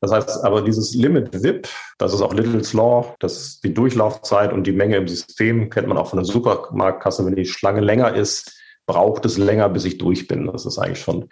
Das 0.00 0.12
heißt 0.12 0.44
aber, 0.44 0.62
dieses 0.62 0.94
Limit 0.94 1.42
VIP, 1.42 1.68
das 1.98 2.12
ist 2.12 2.20
auch 2.20 2.34
Little's 2.34 2.74
Law, 2.74 3.14
das 3.20 3.40
ist 3.40 3.64
die 3.64 3.72
Durchlaufzeit 3.72 4.52
und 4.52 4.66
die 4.66 4.72
Menge 4.72 4.96
im 4.96 5.08
System, 5.08 5.70
kennt 5.70 5.88
man 5.88 5.96
auch 5.96 6.08
von 6.08 6.18
der 6.18 6.26
Supermarktkasse. 6.26 7.24
Wenn 7.24 7.36
die 7.36 7.46
Schlange 7.46 7.80
länger 7.80 8.14
ist, 8.14 8.52
braucht 8.86 9.24
es 9.24 9.38
länger, 9.38 9.68
bis 9.70 9.84
ich 9.84 9.98
durch 9.98 10.28
bin. 10.28 10.46
Das 10.46 10.66
ist 10.66 10.78
eigentlich 10.78 11.00
schon 11.00 11.30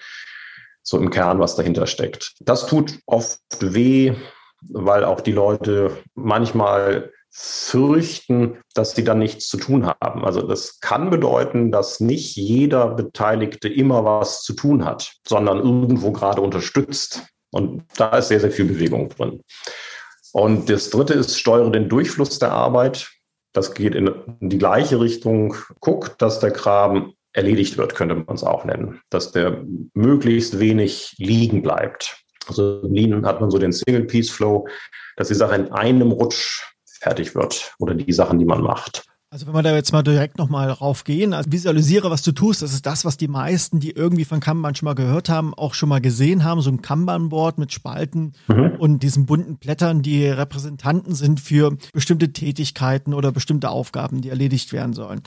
so 0.82 0.99
im 0.99 1.11
Kern, 1.11 1.39
was 1.39 1.56
dahinter 1.56 1.87
steckt. 1.87 2.35
Das 2.41 2.67
tut 2.67 2.99
oft 3.06 3.41
weh, 3.61 4.15
weil 4.63 5.04
auch 5.04 5.21
die 5.21 5.32
Leute 5.32 5.99
manchmal 6.15 7.13
fürchten, 7.34 8.58
dass 8.75 8.95
sie 8.95 9.04
dann 9.04 9.18
nichts 9.18 9.49
zu 9.49 9.56
tun 9.56 9.86
haben. 9.86 10.25
Also 10.25 10.42
das 10.42 10.80
kann 10.80 11.08
bedeuten, 11.08 11.73
dass 11.73 11.99
nicht 11.99 12.36
jeder 12.36 12.88
Beteiligte 12.88 13.68
immer 13.68 14.04
was 14.04 14.42
zu 14.42 14.52
tun 14.52 14.84
hat, 14.84 15.14
sondern 15.26 15.58
irgendwo 15.58 16.12
gerade 16.12 16.42
unterstützt. 16.42 17.25
Und 17.50 17.84
da 17.97 18.18
ist 18.18 18.28
sehr, 18.28 18.40
sehr 18.40 18.50
viel 18.50 18.66
Bewegung 18.66 19.08
drin. 19.08 19.42
Und 20.32 20.68
das 20.68 20.90
Dritte 20.90 21.14
ist, 21.14 21.38
steuere 21.38 21.71
den 21.71 21.88
Durchfluss 21.88 22.38
der 22.38 22.52
Arbeit. 22.52 23.10
Das 23.52 23.75
geht 23.75 23.95
in 23.95 24.10
die 24.40 24.58
gleiche 24.58 25.00
Richtung. 25.00 25.54
Guck, 25.80 26.18
dass 26.18 26.38
der 26.40 26.50
Kram 26.50 27.14
erledigt 27.32 27.78
wird, 27.78 27.95
könnte 27.95 28.14
man 28.14 28.34
es 28.34 28.45
auch 28.45 28.64
nennen. 28.64 29.00
Dass 29.08 29.32
der 29.32 29.64
möglichst 29.95 30.58
wenig 30.58 31.14
liegen 31.18 31.62
bleibt. 31.62 32.23
Also 32.47 32.82
in 32.82 32.95
Lean 32.95 33.26
hat 33.26 33.40
man 33.40 33.50
so 33.50 33.58
den 33.58 33.73
Single 33.73 34.04
Piece 34.04 34.30
Flow, 34.30 34.66
dass 35.16 35.28
die 35.28 35.34
Sache 35.34 35.54
in 35.54 35.73
einem 35.73 36.12
Rutsch 36.12 36.72
fertig 37.02 37.34
wird 37.34 37.75
oder 37.78 37.95
die 37.95 38.12
Sachen, 38.12 38.38
die 38.38 38.45
man 38.45 38.62
macht. 38.62 39.04
Also 39.32 39.47
wenn 39.47 39.54
wir 39.54 39.62
da 39.62 39.75
jetzt 39.75 39.93
mal 39.93 40.02
direkt 40.02 40.36
nochmal 40.36 40.71
raufgehen, 40.71 41.32
also 41.32 41.50
visualisiere, 41.50 42.10
was 42.10 42.21
du 42.21 42.32
tust, 42.32 42.60
das 42.60 42.75
ist 42.75 42.84
das, 42.84 43.06
was 43.06 43.17
die 43.17 43.28
meisten, 43.28 43.80
die 43.80 43.93
irgendwie 43.93 44.26
von 44.26 44.41
Kanban 44.41 44.75
schon 44.75 44.84
mal 44.84 44.95
gehört 44.95 45.30
haben, 45.30 45.54
auch 45.54 45.73
schon 45.73 45.88
mal 45.88 46.02
gesehen 46.02 46.45
haben, 46.45 46.60
so 46.60 46.71
ein 46.71 46.82
Kanban-Board 46.82 47.56
mit 47.56 47.73
Spalten 47.73 48.34
mhm. 48.47 48.76
und 48.78 49.02
diesen 49.02 49.25
bunten 49.25 49.56
Blättern, 49.56 50.02
die 50.02 50.26
Repräsentanten 50.26 51.15
sind 51.15 51.41
für 51.41 51.78
bestimmte 51.95 52.34
Tätigkeiten 52.34 53.15
oder 53.15 53.32
bestimmte 53.32 53.71
Aufgaben, 53.71 54.21
die 54.21 54.28
erledigt 54.28 54.71
werden 54.75 54.93
sollen. 54.93 55.23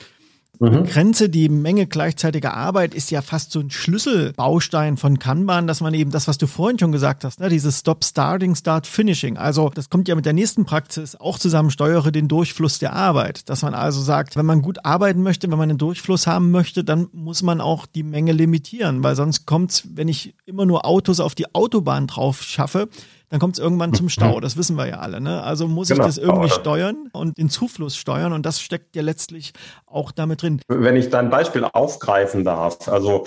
Mhm. 0.58 0.84
Grenze, 0.84 1.28
die 1.28 1.48
Menge 1.48 1.86
gleichzeitiger 1.86 2.54
Arbeit 2.54 2.94
ist 2.94 3.10
ja 3.10 3.22
fast 3.22 3.52
so 3.52 3.60
ein 3.60 3.70
Schlüsselbaustein 3.70 4.96
von 4.96 5.18
Kanban, 5.18 5.66
dass 5.66 5.80
man 5.80 5.94
eben 5.94 6.10
das, 6.10 6.28
was 6.28 6.38
du 6.38 6.46
vorhin 6.46 6.78
schon 6.78 6.92
gesagt 6.92 7.24
hast, 7.24 7.40
ne, 7.40 7.48
dieses 7.48 7.80
Stop 7.80 8.04
Starting, 8.04 8.54
Start 8.54 8.86
Finishing. 8.86 9.36
Also 9.36 9.70
das 9.74 9.90
kommt 9.90 10.08
ja 10.08 10.14
mit 10.14 10.26
der 10.26 10.32
nächsten 10.32 10.64
Praxis 10.64 11.16
auch 11.16 11.38
zusammen, 11.38 11.70
steuere 11.70 12.10
den 12.10 12.28
Durchfluss 12.28 12.78
der 12.78 12.94
Arbeit. 12.94 13.48
Dass 13.48 13.62
man 13.62 13.74
also 13.74 14.00
sagt, 14.00 14.36
wenn 14.36 14.46
man 14.46 14.62
gut 14.62 14.84
arbeiten 14.84 15.22
möchte, 15.22 15.50
wenn 15.50 15.58
man 15.58 15.70
einen 15.70 15.78
Durchfluss 15.78 16.26
haben 16.26 16.50
möchte, 16.50 16.84
dann 16.84 17.08
muss 17.12 17.42
man 17.42 17.60
auch 17.60 17.86
die 17.86 18.02
Menge 18.02 18.32
limitieren, 18.32 19.02
weil 19.02 19.16
sonst 19.16 19.46
kommt's, 19.46 19.84
wenn 19.94 20.08
ich 20.08 20.34
immer 20.46 20.66
nur 20.66 20.86
Autos 20.86 21.20
auf 21.20 21.34
die 21.34 21.54
Autobahn 21.54 22.06
drauf 22.06 22.42
schaffe, 22.42 22.88
dann 23.28 23.40
kommt 23.40 23.56
es 23.56 23.58
irgendwann 23.58 23.92
zum 23.92 24.08
Stau. 24.08 24.40
Das 24.40 24.56
wissen 24.56 24.76
wir 24.76 24.86
ja 24.86 24.98
alle. 24.98 25.20
Ne? 25.20 25.42
Also 25.42 25.66
muss 25.66 25.88
genau. 25.88 26.02
ich 26.02 26.06
das 26.06 26.18
irgendwie 26.18 26.50
steuern 26.50 27.08
und 27.12 27.36
den 27.38 27.50
Zufluss 27.50 27.96
steuern 27.96 28.32
und 28.32 28.46
das 28.46 28.60
steckt 28.60 28.94
ja 28.94 29.02
letztlich 29.02 29.52
auch 29.86 30.12
damit 30.12 30.42
drin. 30.42 30.60
Wenn 30.68 30.96
ich 30.96 31.10
dein 31.10 31.30
Beispiel 31.30 31.64
aufgreifen 31.64 32.44
darf, 32.44 32.88
also 32.88 33.26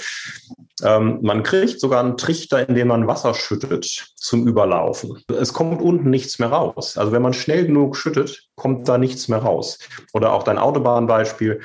ähm, 0.84 1.20
man 1.22 1.44
kriegt 1.44 1.80
sogar 1.80 2.04
einen 2.04 2.18
Trichter, 2.18 2.68
in 2.68 2.76
dem 2.76 2.88
man 2.88 3.08
Wasser 3.08 3.34
schüttet 3.34 4.14
zum 4.16 4.48
Überlaufen. 4.48 5.22
Es 5.38 5.54
kommt 5.54 5.82
unten 5.82 6.10
nichts 6.10 6.40
mehr 6.40 6.50
raus. 6.50 6.98
Also 6.98 7.12
wenn 7.12 7.22
man 7.22 7.34
schnell 7.34 7.66
genug 7.66 7.98
schüttet, 7.98 8.48
kommt 8.56 8.88
da 8.88 8.98
nichts 8.98 9.28
mehr 9.28 9.40
raus. 9.40 9.80
Oder 10.14 10.32
auch 10.34 10.44
dein 10.44 10.58
Autobahnbeispiel 10.58 11.62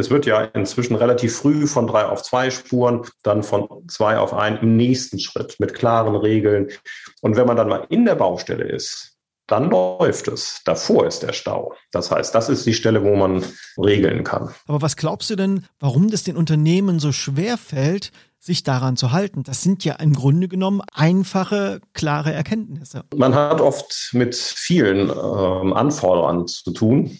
es 0.00 0.10
wird 0.10 0.26
ja 0.26 0.40
inzwischen 0.42 0.96
relativ 0.96 1.36
früh 1.36 1.66
von 1.66 1.86
drei 1.86 2.06
auf 2.06 2.22
zwei 2.22 2.50
Spuren, 2.50 3.02
dann 3.22 3.42
von 3.42 3.68
zwei 3.88 4.18
auf 4.18 4.34
ein 4.34 4.56
im 4.58 4.76
nächsten 4.76 5.18
Schritt 5.20 5.60
mit 5.60 5.74
klaren 5.74 6.16
Regeln. 6.16 6.68
Und 7.20 7.36
wenn 7.36 7.46
man 7.46 7.56
dann 7.56 7.68
mal 7.68 7.86
in 7.90 8.04
der 8.04 8.16
Baustelle 8.16 8.64
ist, 8.64 9.16
dann 9.46 9.68
läuft 9.68 10.28
es. 10.28 10.60
Davor 10.64 11.06
ist 11.06 11.22
der 11.22 11.32
Stau. 11.32 11.74
Das 11.90 12.10
heißt, 12.10 12.34
das 12.34 12.48
ist 12.48 12.66
die 12.66 12.74
Stelle, 12.74 13.02
wo 13.02 13.16
man 13.16 13.44
regeln 13.76 14.22
kann. 14.22 14.54
Aber 14.66 14.80
was 14.80 14.96
glaubst 14.96 15.28
du 15.30 15.36
denn, 15.36 15.66
warum 15.80 16.10
das 16.10 16.22
den 16.22 16.36
Unternehmen 16.36 17.00
so 17.00 17.10
schwer 17.10 17.58
fällt, 17.58 18.12
sich 18.38 18.62
daran 18.62 18.96
zu 18.96 19.10
halten? 19.10 19.42
Das 19.42 19.62
sind 19.62 19.84
ja 19.84 19.94
im 19.94 20.14
Grunde 20.14 20.46
genommen 20.46 20.82
einfache, 20.92 21.80
klare 21.94 22.32
Erkenntnisse. 22.32 23.04
Man 23.14 23.34
hat 23.34 23.60
oft 23.60 24.10
mit 24.12 24.36
vielen 24.36 25.10
ähm, 25.10 25.72
Anforderern 25.72 26.46
zu 26.46 26.70
tun. 26.72 27.18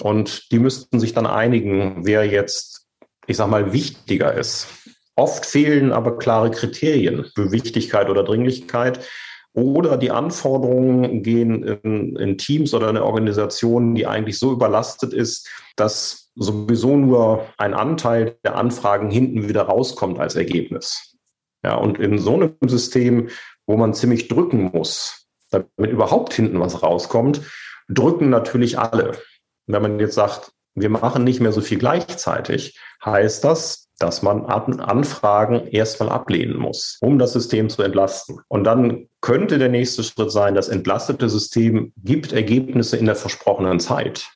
Und 0.00 0.50
die 0.52 0.58
müssten 0.58 1.00
sich 1.00 1.14
dann 1.14 1.26
einigen, 1.26 2.04
wer 2.04 2.26
jetzt, 2.26 2.86
ich 3.26 3.36
sag 3.36 3.48
mal, 3.48 3.72
wichtiger 3.72 4.34
ist. 4.34 4.68
Oft 5.14 5.46
fehlen 5.46 5.92
aber 5.92 6.18
klare 6.18 6.50
Kriterien 6.50 7.26
für 7.34 7.52
Wichtigkeit 7.52 8.10
oder 8.10 8.22
Dringlichkeit. 8.22 9.00
Oder 9.54 9.96
die 9.96 10.10
Anforderungen 10.10 11.22
gehen 11.22 11.62
in, 11.62 12.14
in 12.16 12.36
Teams 12.36 12.74
oder 12.74 12.90
in 12.90 12.98
Organisationen, 12.98 13.94
die 13.94 14.06
eigentlich 14.06 14.38
so 14.38 14.52
überlastet 14.52 15.14
ist, 15.14 15.48
dass 15.76 16.30
sowieso 16.34 16.94
nur 16.96 17.46
ein 17.56 17.72
Anteil 17.72 18.36
der 18.44 18.56
Anfragen 18.56 19.10
hinten 19.10 19.48
wieder 19.48 19.62
rauskommt 19.62 20.18
als 20.18 20.36
Ergebnis. 20.36 21.16
Ja, 21.64 21.74
und 21.76 21.98
in 21.98 22.18
so 22.18 22.34
einem 22.34 22.54
System, 22.66 23.30
wo 23.66 23.78
man 23.78 23.94
ziemlich 23.94 24.28
drücken 24.28 24.70
muss, 24.74 25.26
damit 25.50 25.90
überhaupt 25.90 26.34
hinten 26.34 26.60
was 26.60 26.82
rauskommt, 26.82 27.40
drücken 27.88 28.28
natürlich 28.28 28.78
alle. 28.78 29.12
Wenn 29.66 29.82
man 29.82 30.00
jetzt 30.00 30.14
sagt, 30.14 30.52
wir 30.74 30.90
machen 30.90 31.24
nicht 31.24 31.40
mehr 31.40 31.52
so 31.52 31.60
viel 31.60 31.78
gleichzeitig, 31.78 32.78
heißt 33.04 33.44
das, 33.44 33.88
dass 33.98 34.22
man 34.22 34.44
Anfragen 34.44 35.68
erstmal 35.68 36.10
ablehnen 36.10 36.56
muss, 36.56 36.98
um 37.00 37.18
das 37.18 37.32
System 37.32 37.70
zu 37.70 37.82
entlasten. 37.82 38.40
Und 38.48 38.64
dann 38.64 39.08
könnte 39.22 39.58
der 39.58 39.70
nächste 39.70 40.04
Schritt 40.04 40.30
sein, 40.30 40.54
das 40.54 40.68
entlastete 40.68 41.30
System 41.30 41.94
gibt 41.96 42.32
Ergebnisse 42.32 42.98
in 42.98 43.06
der 43.06 43.16
versprochenen 43.16 43.80
Zeit. 43.80 44.28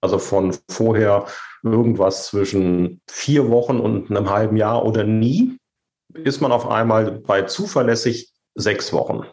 Also 0.00 0.18
von 0.18 0.56
vorher 0.68 1.26
irgendwas 1.62 2.26
zwischen 2.26 3.00
vier 3.08 3.48
Wochen 3.50 3.78
und 3.78 4.10
einem 4.10 4.28
halben 4.28 4.56
Jahr 4.56 4.84
oder 4.84 5.04
nie, 5.04 5.56
ist 6.12 6.40
man 6.40 6.52
auf 6.52 6.68
einmal 6.68 7.12
bei 7.12 7.42
zuverlässig 7.42 8.32
sechs 8.54 8.92
Wochen. 8.92 9.24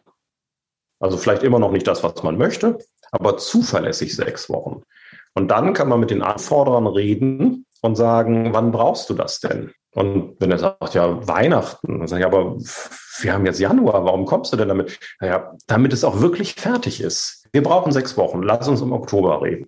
Also 0.99 1.17
vielleicht 1.17 1.43
immer 1.43 1.59
noch 1.59 1.71
nicht 1.71 1.87
das, 1.87 2.03
was 2.03 2.21
man 2.23 2.37
möchte, 2.37 2.77
aber 3.11 3.37
zuverlässig 3.37 4.15
sechs 4.15 4.49
Wochen. 4.49 4.83
Und 5.33 5.49
dann 5.49 5.73
kann 5.73 5.89
man 5.89 5.99
mit 5.99 6.11
den 6.11 6.21
Anforderern 6.21 6.87
reden 6.87 7.65
und 7.81 7.95
sagen, 7.95 8.53
wann 8.53 8.71
brauchst 8.71 9.09
du 9.09 9.13
das 9.13 9.39
denn? 9.39 9.71
Und 9.93 10.35
wenn 10.39 10.51
er 10.51 10.59
sagt, 10.59 10.93
ja, 10.93 11.27
Weihnachten, 11.27 11.99
dann 11.99 12.07
sage 12.07 12.21
ich, 12.21 12.27
aber 12.27 12.57
wir 13.21 13.33
haben 13.33 13.45
jetzt 13.45 13.59
Januar, 13.59 14.05
warum 14.05 14.25
kommst 14.25 14.53
du 14.53 14.57
denn 14.57 14.67
damit? 14.67 14.99
Naja, 15.19 15.53
damit 15.67 15.93
es 15.93 16.03
auch 16.03 16.21
wirklich 16.21 16.55
fertig 16.55 17.01
ist. 17.01 17.47
Wir 17.51 17.63
brauchen 17.63 17.91
sechs 17.91 18.15
Wochen, 18.15 18.43
lass 18.43 18.67
uns 18.67 18.81
im 18.81 18.91
Oktober 18.91 19.41
reden. 19.41 19.67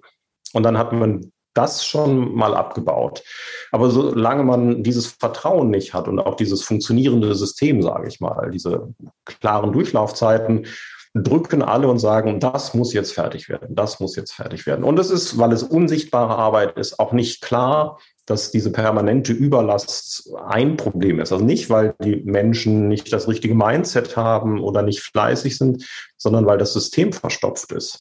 Und 0.54 0.64
dann 0.64 0.78
hat 0.78 0.94
man 0.94 1.32
das 1.54 1.86
schon 1.86 2.34
mal 2.34 2.56
abgebaut. 2.56 3.24
Aber 3.72 3.90
solange 3.90 4.44
man 4.44 4.84
dieses 4.84 5.08
Vertrauen 5.08 5.70
nicht 5.70 5.94
hat 5.94 6.08
und 6.08 6.20
auch 6.20 6.36
dieses 6.36 6.64
funktionierende 6.64 7.36
System, 7.36 7.82
sage 7.82 8.08
ich 8.08 8.22
mal, 8.22 8.52
diese 8.52 8.94
klaren 9.26 9.74
Durchlaufzeiten, 9.74 10.68
drücken 11.14 11.62
alle 11.62 11.88
und 11.88 12.00
sagen, 12.00 12.40
das 12.40 12.74
muss 12.74 12.94
jetzt 12.94 13.14
fertig 13.14 13.50
werden, 13.50 13.76
das 13.76 14.00
muss 14.00 14.16
jetzt 14.16 14.32
fertig 14.32 14.66
werden. 14.66 14.84
Und 14.86 14.98
es 14.98 15.10
ist, 15.10 15.38
weil 15.38 15.52
es 15.52 15.64
unsichtbare 15.64 16.38
Arbeit 16.38 16.78
ist, 16.78 17.00
auch 17.00 17.12
nicht 17.12 17.42
klar, 17.42 18.00
dass 18.26 18.52
diese 18.52 18.72
permanente 18.72 19.34
Überlast 19.34 20.32
ein 20.48 20.78
Problem 20.78 21.20
ist. 21.20 21.34
Also 21.34 21.44
nicht, 21.44 21.70
weil 21.70 21.96
die 22.04 22.18
Menschen 22.24 22.88
nicht 22.88 23.12
das 23.12 23.28
richtige 23.28 23.56
Mindset 23.56 24.16
haben 24.16 24.62
oder 24.62 24.84
nicht 24.84 25.02
fleißig 25.02 25.58
sind, 25.58 25.86
sondern 26.18 26.46
weil 26.46 26.58
das 26.58 26.74
System 26.74 27.12
verstopft 27.12 27.74
ist. 27.74 28.00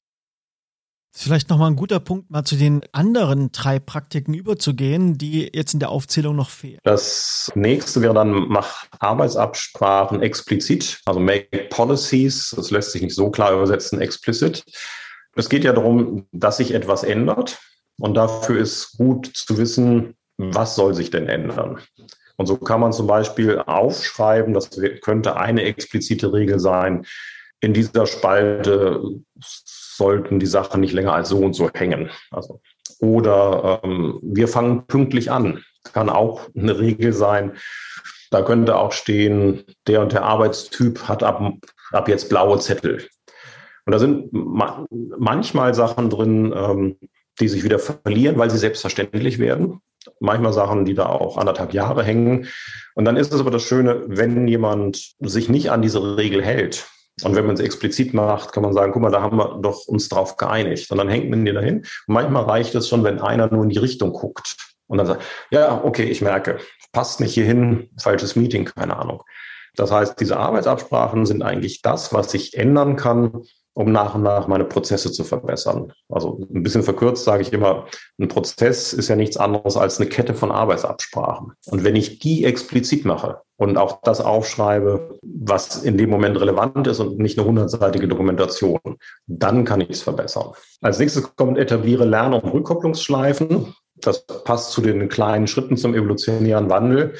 Vielleicht 1.13 1.51
nochmal 1.51 1.71
ein 1.71 1.77
guter 1.77 1.99
Punkt, 1.99 2.31
mal 2.31 2.45
zu 2.45 2.55
den 2.55 2.83
anderen 2.93 3.51
drei 3.51 3.81
Praktiken 3.81 4.33
überzugehen, 4.33 5.19
die 5.19 5.51
jetzt 5.53 5.75
in 5.75 5.81
der 5.81 5.91
Aufzählung 5.91 6.37
noch 6.37 6.51
fehlen. 6.51 6.79
Das 6.85 7.51
nächste 7.55 8.01
wäre 8.01 8.15
dann, 8.15 8.31
mach 8.31 8.87
Arbeitsabsprachen 9.01 10.23
explizit, 10.23 11.01
also 11.07 11.19
make 11.19 11.67
policies. 11.71 12.55
Das 12.57 12.71
lässt 12.71 12.93
sich 12.93 13.03
nicht 13.03 13.15
so 13.15 13.31
klar 13.31 13.53
übersetzen, 13.53 14.01
explicit. 14.01 14.63
Es 15.35 15.49
geht 15.49 15.65
ja 15.65 15.73
darum, 15.73 16.27
dass 16.33 16.59
sich 16.59 16.75
etwas 16.75 17.03
ändert. 17.03 17.59
Und 17.99 18.15
dafür 18.15 18.59
ist 18.59 18.97
gut 18.97 19.31
zu 19.35 19.59
wissen, 19.59 20.15
was 20.39 20.75
soll 20.75 20.95
sich 20.95 21.11
denn 21.11 21.29
ändern. 21.29 21.81
Und 22.37 22.47
so 22.47 22.57
kann 22.57 22.81
man 22.81 22.93
zum 22.93 23.07
Beispiel 23.07 23.59
aufschreiben, 23.59 24.55
das 24.55 24.71
könnte 25.03 25.37
eine 25.37 25.65
explizite 25.65 26.33
Regel 26.33 26.59
sein, 26.59 27.05
in 27.61 27.75
dieser 27.75 28.07
Spalte 28.07 29.03
sollten 30.01 30.41
die 30.41 30.47
Sachen 30.47 30.81
nicht 30.81 30.95
länger 30.95 31.13
als 31.13 31.29
so 31.29 31.39
und 31.39 31.53
so 31.53 31.69
hängen. 31.75 32.09
Also, 32.31 32.63
oder 33.01 33.81
ähm, 33.85 34.19
wir 34.23 34.49
fangen 34.49 34.87
pünktlich 34.87 35.31
an. 35.31 35.63
Kann 35.93 36.09
auch 36.09 36.49
eine 36.57 36.79
Regel 36.79 37.13
sein. 37.13 37.53
Da 38.31 38.41
könnte 38.43 38.77
auch 38.77 38.93
stehen, 38.93 39.65
der 39.87 40.01
und 40.01 40.13
der 40.13 40.23
Arbeitstyp 40.23 41.07
hat 41.07 41.23
ab, 41.23 41.43
ab 41.93 42.09
jetzt 42.09 42.31
blaue 42.31 42.59
Zettel. 42.59 43.09
Und 43.85 43.93
da 43.93 43.99
sind 43.99 44.33
ma 44.33 44.87
manchmal 45.19 45.75
Sachen 45.75 46.09
drin, 46.09 46.55
ähm, 46.57 46.97
die 47.39 47.49
sich 47.49 47.63
wieder 47.63 47.79
verlieren, 47.79 48.39
weil 48.39 48.51
sie 48.51 48.59
selbstverständlich 48.59 49.39
werden. 49.39 49.81
Manchmal 50.19 50.55
Sachen, 50.55 50.87
die 50.87 50.95
da 50.95 51.07
auch 51.07 51.37
anderthalb 51.37 51.75
Jahre 51.75 52.05
hängen. 52.05 52.49
Und 52.95 53.05
dann 53.05 53.19
ist 53.19 53.35
es 53.35 53.41
aber 53.41 53.51
das 53.51 53.63
Schöne, 53.63 54.05
wenn 54.07 54.49
jemand 54.49 55.13
sich 55.21 55.51
nicht 55.51 55.71
an 55.71 55.83
diese 55.83 56.17
Regel 56.17 56.43
hält, 56.43 56.87
und 57.25 57.35
wenn 57.35 57.47
man 57.47 57.55
es 57.55 57.61
explizit 57.61 58.15
macht, 58.15 58.53
kann 58.53 58.63
man 58.63 58.73
sagen, 58.73 58.93
guck 58.93 59.03
mal, 59.03 59.11
da 59.11 59.23
haben 59.23 59.37
wir 59.37 59.59
doch 59.63 59.87
uns 59.87 60.09
drauf 60.09 60.37
geeinigt. 60.37 60.91
Und 60.91 60.99
dann 60.99 61.09
hängt 61.09 61.31
man 61.31 61.45
die 61.45 61.53
dahin. 61.53 61.79
Und 62.07 62.15
manchmal 62.15 62.45
reicht 62.45 62.75
es 62.75 62.89
schon, 62.89 63.05
wenn 63.05 63.21
einer 63.21 63.53
nur 63.53 63.65
in 63.65 63.71
die 63.71 63.79
Richtung 63.79 64.13
guckt 64.13 64.57
und 64.87 64.99
dann 64.99 65.07
sagt, 65.07 65.23
ja, 65.51 65.83
okay, 65.85 66.05
ich 66.05 66.21
merke, 66.21 66.59
passt 66.93 67.21
nicht 67.21 67.35
hierhin, 67.35 67.91
falsches 67.99 68.37
Meeting, 68.37 68.65
keine 68.65 68.97
Ahnung. 68.97 69.23
Das 69.77 69.93
heißt, 69.93 70.19
diese 70.21 70.37
Arbeitsabsprachen 70.37 71.27
sind 71.27 71.43
eigentlich 71.43 71.81
das, 71.83 72.13
was 72.13 72.33
sich 72.33 72.57
ändern 72.57 72.97
kann, 72.97 73.45
um 73.81 73.93
nach 73.93 74.15
und 74.15 74.23
nach 74.23 74.47
meine 74.47 74.67
Prozesse 74.67 75.11
zu 75.11 75.25
verbessern. 75.25 75.91
Also 76.11 76.47
ein 76.53 76.63
bisschen 76.63 76.83
verkürzt 76.83 77.25
sage 77.25 77.43
ich 77.43 77.53
immer, 77.53 77.87
ein 78.19 78.29
Prozess 78.29 78.93
ist 78.93 79.09
ja 79.09 79.17
nichts 79.17 79.39
anderes 79.39 79.79
als 79.79 79.99
eine 79.99 80.09
Kette 80.09 80.35
von 80.35 80.53
Arbeitsabsprachen. 80.53 81.53
Und 81.67 81.83
wenn 81.83 81.97
ich 81.97 82.19
die 82.19 82.45
explizit 82.45 83.07
mache 83.07 83.41
und 83.57 83.79
auch 83.79 84.03
das 84.03 84.21
aufschreibe, 84.21 85.19
was 85.23 85.83
in 85.83 85.97
dem 85.97 86.11
Moment 86.11 86.39
relevant 86.39 86.87
ist 86.89 87.01
und 87.01 87.19
nicht 87.19 87.39
eine 87.39 87.49
hundertseitige 87.49 88.07
Dokumentation, 88.07 88.81
dann 89.27 89.65
kann 89.65 89.81
ich 89.81 89.89
es 89.89 90.03
verbessern. 90.03 90.53
Als 90.83 90.99
nächstes 90.99 91.35
kommt 91.35 91.57
etabliere 91.57 92.05
Lern- 92.05 92.35
und 92.35 92.53
Rückkopplungsschleifen. 92.53 93.75
Das 93.97 94.27
passt 94.27 94.73
zu 94.73 94.83
den 94.83 95.09
kleinen 95.09 95.47
Schritten 95.47 95.79
zum 95.79 95.95
evolutionären 95.95 96.69
Wandel. 96.69 97.15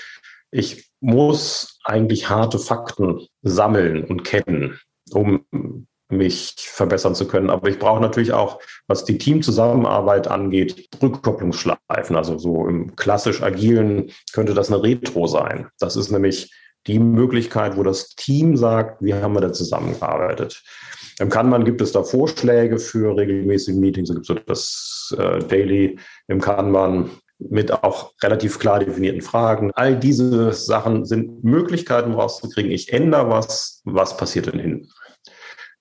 Ich 0.51 0.91
muss 1.01 1.79
eigentlich 1.85 2.29
harte 2.29 2.59
Fakten 2.59 3.27
sammeln 3.41 4.05
und 4.05 4.25
kennen, 4.25 4.79
um 5.13 5.87
mich 6.11 6.55
verbessern 6.59 7.15
zu 7.15 7.27
können. 7.27 7.51
Aber 7.51 7.69
ich 7.69 7.79
brauche 7.79 8.01
natürlich 8.01 8.33
auch, 8.33 8.61
was 8.87 9.05
die 9.05 9.19
Teamzusammenarbeit 9.19 10.29
angeht, 10.29 10.89
Rückkopplungsschleifen. 11.03 12.17
Also 12.17 12.39
so 12.39 12.67
im 12.67 12.97
klassisch 12.97 13.43
agilen 13.43 14.11
könnte 14.33 14.55
das 14.55 14.73
eine 14.73 14.83
Retro 14.83 15.27
sein. 15.27 15.69
Das 15.79 15.97
ist 15.97 16.11
nämlich 16.11 16.53
die 16.87 16.99
Möglichkeit, 16.99 17.77
wo 17.77 17.83
das 17.83 18.11
Team 18.17 18.57
sagt, 18.57 19.03
wie 19.03 19.15
haben 19.15 19.35
wir 19.35 19.41
da 19.41 19.53
zusammengearbeitet. 19.53 20.63
Im 21.19 21.29
Kanban 21.29 21.65
gibt 21.65 21.83
es 21.83 21.93
da 21.93 22.03
Vorschläge 22.03 22.79
für 22.79 23.17
regelmäßige 23.17 23.75
Meetings. 23.75 24.09
Da 24.09 24.15
gibt 24.15 24.51
es 24.51 25.09
das 25.11 25.19
äh, 25.19 25.39
Daily 25.41 25.99
im 26.29 26.41
Kanban 26.41 27.11
mit 27.39 27.73
auch 27.73 28.13
relativ 28.23 28.59
klar 28.59 28.79
definierten 28.79 29.23
Fragen. 29.23 29.71
All 29.75 29.99
diese 29.99 30.53
Sachen 30.53 31.05
sind 31.05 31.43
Möglichkeiten 31.43 32.13
rauszukriegen. 32.13 32.71
Ich 32.71 32.93
ändere 32.93 33.29
was, 33.31 33.81
was 33.85 34.17
passiert 34.17 34.47
denn 34.47 34.61
hinten? 34.61 34.89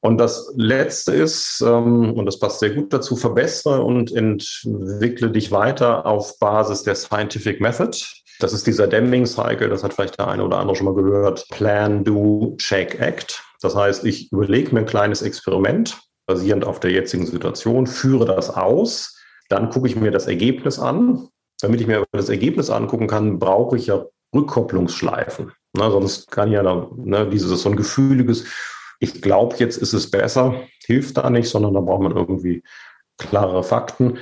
Und 0.02 0.18
das 0.18 0.54
Letzte 0.56 1.14
ist, 1.14 1.62
ähm, 1.66 2.14
und 2.14 2.26
das 2.26 2.40
passt 2.40 2.60
sehr 2.60 2.70
gut 2.70 2.94
dazu, 2.94 3.16
verbessere 3.16 3.82
und 3.82 4.12
entwickle 4.12 5.32
dich 5.32 5.52
weiter 5.52 6.06
auf 6.06 6.40
Basis 6.40 6.84
der 6.84 6.96
Scientific 6.96 7.60
Method. 7.60 7.98
Das 8.40 8.54
ist 8.54 8.66
dieser 8.66 8.88
Deming-Cycle, 8.88 9.68
das 9.68 9.84
hat 9.84 9.94
vielleicht 9.94 10.18
der 10.18 10.30
eine 10.30 10.46
oder 10.46 10.60
andere 10.60 10.78
schon 10.78 10.86
mal 10.86 10.96
gehört. 10.96 11.46
Plan, 11.50 12.06
Do, 12.06 12.56
Check, 12.58 13.00
Act. 13.02 13.44
Das 13.62 13.76
heißt, 13.76 14.06
ich 14.06 14.32
überlege 14.32 14.74
mir 14.74 14.82
ein 14.82 14.86
kleines 14.86 15.22
Experiment, 15.22 16.00
basierend 16.26 16.64
auf 16.64 16.80
der 16.80 16.92
jetzigen 16.92 17.26
Situation, 17.26 17.86
führe 17.86 18.26
das 18.26 18.50
aus, 18.50 19.20
dann 19.50 19.70
gucke 19.70 19.88
ich 19.88 19.98
mir 19.98 20.12
das 20.12 20.28
Ergebnis 20.28 20.80
an. 20.80 21.28
Damit 21.62 21.82
ich 21.82 21.88
mir 21.88 22.06
das 22.14 22.30
Ergebnis 22.30 22.70
angucken 22.70 23.08
kann, 23.08 23.38
brauche 23.38 23.76
ich 23.76 23.88
ja 23.88 24.06
Rückkopplungsschleifen. 24.34 25.52
Na, 25.74 25.92
sonst 25.92 26.32
kann 26.32 26.52
ja 26.52 26.64
ne, 26.96 27.28
dieses 27.30 27.62
so 27.62 27.70
ein 27.70 27.76
gefühliges 27.76 28.46
ich 29.00 29.22
glaube, 29.22 29.56
jetzt 29.58 29.78
ist 29.78 29.94
es 29.94 30.12
besser, 30.12 30.62
hilft 30.86 31.18
da 31.18 31.30
nicht, 31.30 31.50
sondern 31.50 31.74
da 31.74 31.80
braucht 31.80 32.02
man 32.04 32.16
irgendwie 32.16 32.64
klare 33.18 33.64
Fakten. 33.64 34.20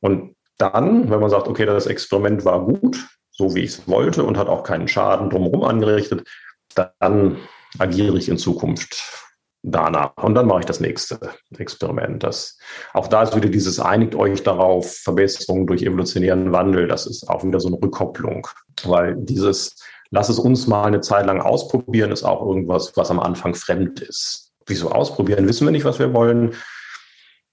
Und 0.00 0.36
dann, 0.58 1.10
wenn 1.10 1.20
man 1.20 1.30
sagt, 1.30 1.48
okay, 1.48 1.66
das 1.66 1.86
Experiment 1.86 2.44
war 2.44 2.64
gut, 2.64 3.06
so 3.30 3.54
wie 3.54 3.60
ich 3.60 3.70
es 3.70 3.88
wollte 3.88 4.24
und 4.24 4.36
hat 4.36 4.48
auch 4.48 4.64
keinen 4.64 4.88
Schaden 4.88 5.30
drumherum 5.30 5.64
angerichtet, 5.64 6.28
dann 6.74 7.36
agiere 7.78 8.18
ich 8.18 8.28
in 8.28 8.38
Zukunft 8.38 9.27
danach. 9.62 10.16
Und 10.16 10.34
dann 10.34 10.46
mache 10.46 10.60
ich 10.60 10.66
das 10.66 10.80
nächste 10.80 11.18
Experiment. 11.56 12.22
Das, 12.22 12.58
auch 12.94 13.08
da 13.08 13.22
ist 13.22 13.34
wieder 13.34 13.48
dieses 13.48 13.80
einigt 13.80 14.14
euch 14.14 14.42
darauf, 14.42 14.92
Verbesserungen 14.96 15.66
durch 15.66 15.82
evolutionären 15.82 16.52
Wandel. 16.52 16.88
Das 16.88 17.06
ist 17.06 17.28
auch 17.28 17.44
wieder 17.44 17.60
so 17.60 17.68
eine 17.68 17.80
Rückkopplung, 17.80 18.46
weil 18.84 19.16
dieses 19.16 19.76
lass 20.10 20.28
es 20.28 20.38
uns 20.38 20.66
mal 20.66 20.84
eine 20.84 21.00
Zeit 21.00 21.26
lang 21.26 21.40
ausprobieren, 21.40 22.12
ist 22.12 22.24
auch 22.24 22.44
irgendwas, 22.46 22.92
was 22.96 23.10
am 23.10 23.20
Anfang 23.20 23.54
fremd 23.54 24.00
ist. 24.00 24.52
Wieso 24.66 24.90
ausprobieren? 24.90 25.48
Wissen 25.48 25.66
wir 25.66 25.72
nicht, 25.72 25.84
was 25.84 25.98
wir 25.98 26.12
wollen. 26.12 26.54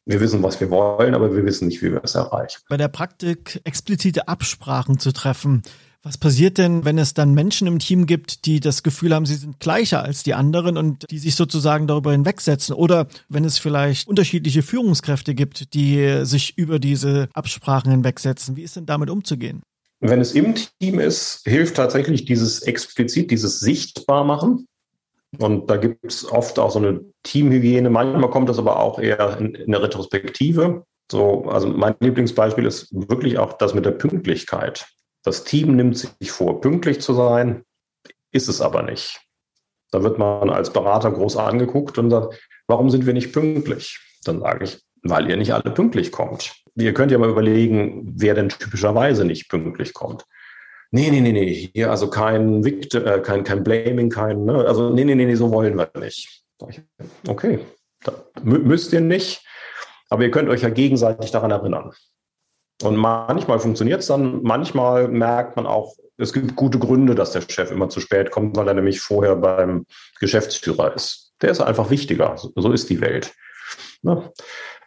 Wir 0.05 0.19
wissen, 0.19 0.43
was 0.43 0.59
wir 0.59 0.69
wollen, 0.69 1.15
aber 1.15 1.35
wir 1.35 1.45
wissen 1.45 1.67
nicht, 1.67 1.81
wie 1.81 1.91
wir 1.91 2.03
es 2.03 2.13
erreichen. 2.13 2.61
Bei 2.69 2.77
der 2.77 2.89
Praktik 2.89 3.59
explizite 3.63 4.27
Absprachen 4.27 4.99
zu 4.99 5.11
treffen. 5.11 5.63
Was 6.05 6.19
passiert 6.19 6.59
denn, 6.59 6.85
wenn 6.85 6.99
es 6.99 7.15
dann 7.15 7.33
Menschen 7.33 7.65
im 7.65 7.79
Team 7.79 8.05
gibt, 8.05 8.45
die 8.45 8.59
das 8.59 8.83
Gefühl 8.83 9.15
haben, 9.15 9.25
sie 9.25 9.33
sind 9.33 9.59
gleicher 9.59 10.03
als 10.03 10.21
die 10.21 10.35
anderen 10.35 10.77
und 10.77 11.09
die 11.09 11.17
sich 11.17 11.33
sozusagen 11.33 11.87
darüber 11.87 12.11
hinwegsetzen? 12.11 12.75
Oder 12.75 13.07
wenn 13.27 13.43
es 13.43 13.57
vielleicht 13.57 14.07
unterschiedliche 14.07 14.61
Führungskräfte 14.61 15.33
gibt, 15.33 15.73
die 15.73 16.23
sich 16.23 16.59
über 16.59 16.77
diese 16.77 17.27
Absprachen 17.33 17.89
hinwegsetzen? 17.89 18.55
Wie 18.55 18.61
ist 18.61 18.75
denn 18.75 18.85
damit 18.85 19.09
umzugehen? 19.09 19.63
Wenn 19.99 20.21
es 20.21 20.33
im 20.33 20.53
Team 20.53 20.99
ist, 20.99 21.41
hilft 21.43 21.77
tatsächlich 21.77 22.25
dieses 22.25 22.61
explizit, 22.61 23.31
dieses 23.31 23.59
Sichtbarmachen. 23.59 24.67
Und 25.39 25.71
da 25.71 25.77
gibt 25.77 26.05
es 26.05 26.31
oft 26.31 26.59
auch 26.59 26.69
so 26.69 26.77
eine 26.77 27.01
Teamhygiene. 27.23 27.89
Manchmal 27.89 28.29
kommt 28.29 28.47
das 28.47 28.59
aber 28.59 28.79
auch 28.79 28.99
eher 28.99 29.39
in, 29.39 29.55
in 29.55 29.71
der 29.71 29.81
Retrospektive. 29.81 30.85
So, 31.11 31.45
also 31.45 31.67
mein 31.67 31.95
Lieblingsbeispiel 31.99 32.65
ist 32.67 32.89
wirklich 32.91 33.39
auch 33.39 33.53
das 33.53 33.73
mit 33.73 33.87
der 33.87 33.91
Pünktlichkeit. 33.91 34.85
Das 35.25 35.43
Team 35.43 35.75
nimmt 35.75 35.97
sich 35.97 36.31
vor, 36.31 36.61
pünktlich 36.61 37.01
zu 37.01 37.13
sein, 37.13 37.63
ist 38.31 38.47
es 38.47 38.61
aber 38.61 38.83
nicht. 38.83 39.19
Da 39.91 40.03
wird 40.03 40.19
man 40.19 40.49
als 40.51 40.71
Berater 40.71 41.11
groß 41.11 41.37
angeguckt 41.37 41.97
und 41.97 42.11
sagt, 42.11 42.39
warum 42.67 42.91
sind 42.91 43.05
wir 43.07 43.13
nicht 43.13 43.33
pünktlich? 43.33 43.99
Dann 44.23 44.41
sage 44.41 44.65
ich, 44.65 44.79
weil 45.01 45.27
ihr 45.29 45.35
nicht 45.35 45.53
alle 45.53 45.71
pünktlich 45.71 46.11
kommt. 46.11 46.55
Ihr 46.75 46.93
könnt 46.93 47.11
ja 47.11 47.17
mal 47.17 47.29
überlegen, 47.29 48.13
wer 48.15 48.35
denn 48.35 48.49
typischerweise 48.49 49.25
nicht 49.25 49.49
pünktlich 49.49 49.93
kommt. 49.93 50.25
Nee, 50.91 51.09
nee, 51.09 51.21
nee, 51.21 51.31
nee, 51.31 51.69
hier 51.73 51.89
also 51.89 52.09
kein 52.09 52.63
Victim, 52.63 53.05
äh, 53.05 53.19
kein, 53.19 53.43
kein 53.43 53.63
Blaming, 53.63 54.09
kein, 54.09 54.45
ne? 54.45 54.65
also 54.65 54.91
nee, 54.91 55.03
nee, 55.03 55.15
nee, 55.15 55.25
nee, 55.25 55.35
so 55.35 55.51
wollen 55.51 55.75
wir 55.75 55.89
nicht. 55.99 56.43
Okay, 57.27 57.59
müsst 58.43 58.93
ihr 58.93 59.01
nicht, 59.01 59.43
aber 60.09 60.23
ihr 60.23 60.31
könnt 60.31 60.49
euch 60.49 60.61
ja 60.61 60.69
gegenseitig 60.69 61.31
daran 61.31 61.51
erinnern. 61.51 61.91
Und 62.83 62.95
manchmal 62.97 63.59
funktioniert 63.59 64.01
es 64.01 64.07
dann, 64.07 64.41
manchmal 64.43 65.07
merkt 65.07 65.55
man 65.55 65.65
auch, 65.65 65.95
es 66.17 66.33
gibt 66.33 66.55
gute 66.55 66.79
Gründe, 66.79 67.15
dass 67.15 67.31
der 67.31 67.41
Chef 67.41 67.71
immer 67.71 67.89
zu 67.89 67.99
spät 67.99 68.31
kommt, 68.31 68.55
weil 68.55 68.67
er 68.67 68.73
nämlich 68.73 69.01
vorher 69.01 69.35
beim 69.35 69.85
Geschäftsführer 70.19 70.93
ist. 70.93 71.33
Der 71.41 71.51
ist 71.51 71.61
einfach 71.61 71.89
wichtiger. 71.89 72.35
So 72.55 72.71
ist 72.71 72.89
die 72.89 73.01
Welt. 73.01 73.33
Ne? 74.01 74.31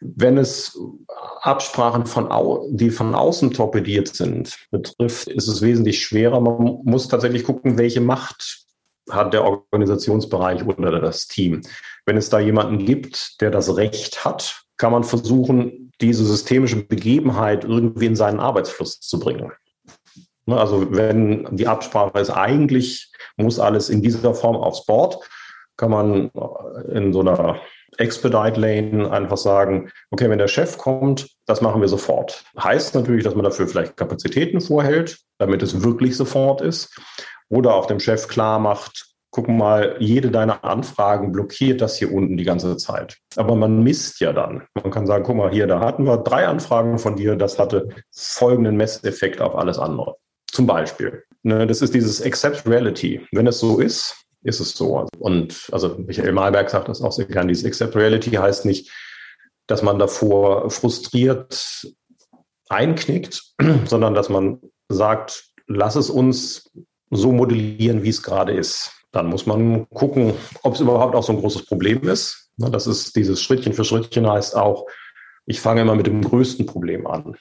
Wenn 0.00 0.38
es 0.38 0.78
Absprachen 1.42 2.06
von 2.06 2.28
die 2.70 2.90
von 2.90 3.14
außen 3.14 3.52
torpediert 3.52 4.08
sind, 4.08 4.56
betrifft, 4.70 5.28
ist 5.28 5.48
es 5.48 5.60
wesentlich 5.60 6.02
schwerer. 6.02 6.40
Man 6.40 6.80
muss 6.84 7.08
tatsächlich 7.08 7.44
gucken, 7.44 7.78
welche 7.78 8.00
Macht 8.00 8.64
hat 9.10 9.32
der 9.32 9.44
Organisationsbereich 9.44 10.64
oder 10.66 11.00
das 11.00 11.26
Team. 11.26 11.62
Wenn 12.06 12.16
es 12.16 12.28
da 12.28 12.38
jemanden 12.38 12.84
gibt, 12.84 13.40
der 13.40 13.50
das 13.50 13.76
Recht 13.76 14.24
hat, 14.24 14.62
kann 14.76 14.92
man 14.92 15.04
versuchen, 15.04 15.87
diese 16.00 16.24
systemische 16.24 16.84
Begebenheit 16.84 17.64
irgendwie 17.64 18.06
in 18.06 18.16
seinen 18.16 18.40
Arbeitsfluss 18.40 19.00
zu 19.00 19.18
bringen. 19.18 19.52
Ne, 20.46 20.58
also 20.58 20.86
wenn 20.90 21.46
die 21.56 21.66
Absprache 21.66 22.18
ist, 22.18 22.30
eigentlich 22.30 23.12
muss 23.36 23.58
alles 23.58 23.90
in 23.90 24.02
dieser 24.02 24.34
Form 24.34 24.56
aufs 24.56 24.86
Board, 24.86 25.18
kann 25.76 25.90
man 25.90 26.30
in 26.92 27.12
so 27.12 27.20
einer 27.20 27.60
Expedite 27.98 28.60
Lane 28.60 29.10
einfach 29.10 29.36
sagen, 29.36 29.90
okay, 30.10 30.28
wenn 30.28 30.38
der 30.38 30.48
Chef 30.48 30.78
kommt, 30.78 31.28
das 31.46 31.60
machen 31.60 31.80
wir 31.80 31.88
sofort. 31.88 32.44
Heißt 32.58 32.94
natürlich, 32.94 33.24
dass 33.24 33.34
man 33.34 33.44
dafür 33.44 33.68
vielleicht 33.68 33.96
Kapazitäten 33.96 34.60
vorhält, 34.60 35.18
damit 35.38 35.62
es 35.62 35.82
wirklich 35.82 36.16
sofort 36.16 36.60
ist. 36.60 36.98
Oder 37.48 37.74
auch 37.74 37.86
dem 37.86 38.00
Chef 38.00 38.28
klar 38.28 38.58
macht, 38.58 39.07
guck 39.38 39.46
mal, 39.46 39.94
jede 40.00 40.32
deiner 40.32 40.64
Anfragen 40.64 41.30
blockiert 41.30 41.80
das 41.80 41.96
hier 41.96 42.12
unten 42.12 42.36
die 42.36 42.42
ganze 42.42 42.76
Zeit. 42.76 43.18
Aber 43.36 43.54
man 43.54 43.84
misst 43.84 44.18
ja 44.18 44.32
dann. 44.32 44.64
Man 44.74 44.90
kann 44.90 45.06
sagen, 45.06 45.22
guck 45.22 45.36
mal, 45.36 45.52
hier, 45.52 45.68
da 45.68 45.78
hatten 45.78 46.04
wir 46.06 46.16
drei 46.16 46.48
Anfragen 46.48 46.98
von 46.98 47.14
dir, 47.14 47.36
das 47.36 47.56
hatte 47.56 47.88
folgenden 48.12 48.76
Messeffekt 48.76 49.40
auf 49.40 49.54
alles 49.54 49.78
andere. 49.78 50.16
Zum 50.50 50.66
Beispiel. 50.66 51.22
Ne, 51.44 51.68
das 51.68 51.82
ist 51.82 51.94
dieses 51.94 52.20
Accept 52.20 52.66
Reality. 52.66 53.24
Wenn 53.30 53.46
es 53.46 53.60
so 53.60 53.78
ist, 53.78 54.16
ist 54.42 54.58
es 54.58 54.72
so. 54.72 55.06
Und 55.20 55.68
also 55.70 55.96
Michael 56.04 56.32
Malberg 56.32 56.68
sagt 56.68 56.88
das 56.88 57.00
auch 57.00 57.12
sehr 57.12 57.26
gern. 57.26 57.46
Dieses 57.46 57.64
Accept 57.64 57.94
Reality 57.94 58.30
heißt 58.30 58.64
nicht, 58.64 58.90
dass 59.68 59.82
man 59.82 60.00
davor 60.00 60.68
frustriert 60.68 61.86
einknickt, 62.68 63.54
sondern 63.84 64.14
dass 64.14 64.30
man 64.30 64.60
sagt, 64.88 65.44
lass 65.68 65.94
es 65.94 66.10
uns 66.10 66.68
so 67.12 67.30
modellieren, 67.30 68.02
wie 68.02 68.08
es 68.08 68.24
gerade 68.24 68.52
ist. 68.52 68.97
Dann 69.12 69.26
muss 69.26 69.46
man 69.46 69.88
gucken, 69.90 70.34
ob 70.62 70.74
es 70.74 70.80
überhaupt 70.80 71.14
auch 71.14 71.22
so 71.22 71.32
ein 71.32 71.40
großes 71.40 71.66
Problem 71.66 72.02
ist. 72.08 72.50
Ne, 72.56 72.70
das 72.70 72.86
ist 72.86 73.16
dieses 73.16 73.42
Schrittchen 73.42 73.72
für 73.72 73.84
Schrittchen 73.84 74.28
heißt 74.28 74.56
auch, 74.56 74.86
ich 75.46 75.60
fange 75.60 75.80
immer 75.80 75.94
mit 75.94 76.06
dem 76.06 76.22
größten 76.22 76.66
Problem 76.66 77.06
an. 77.06 77.36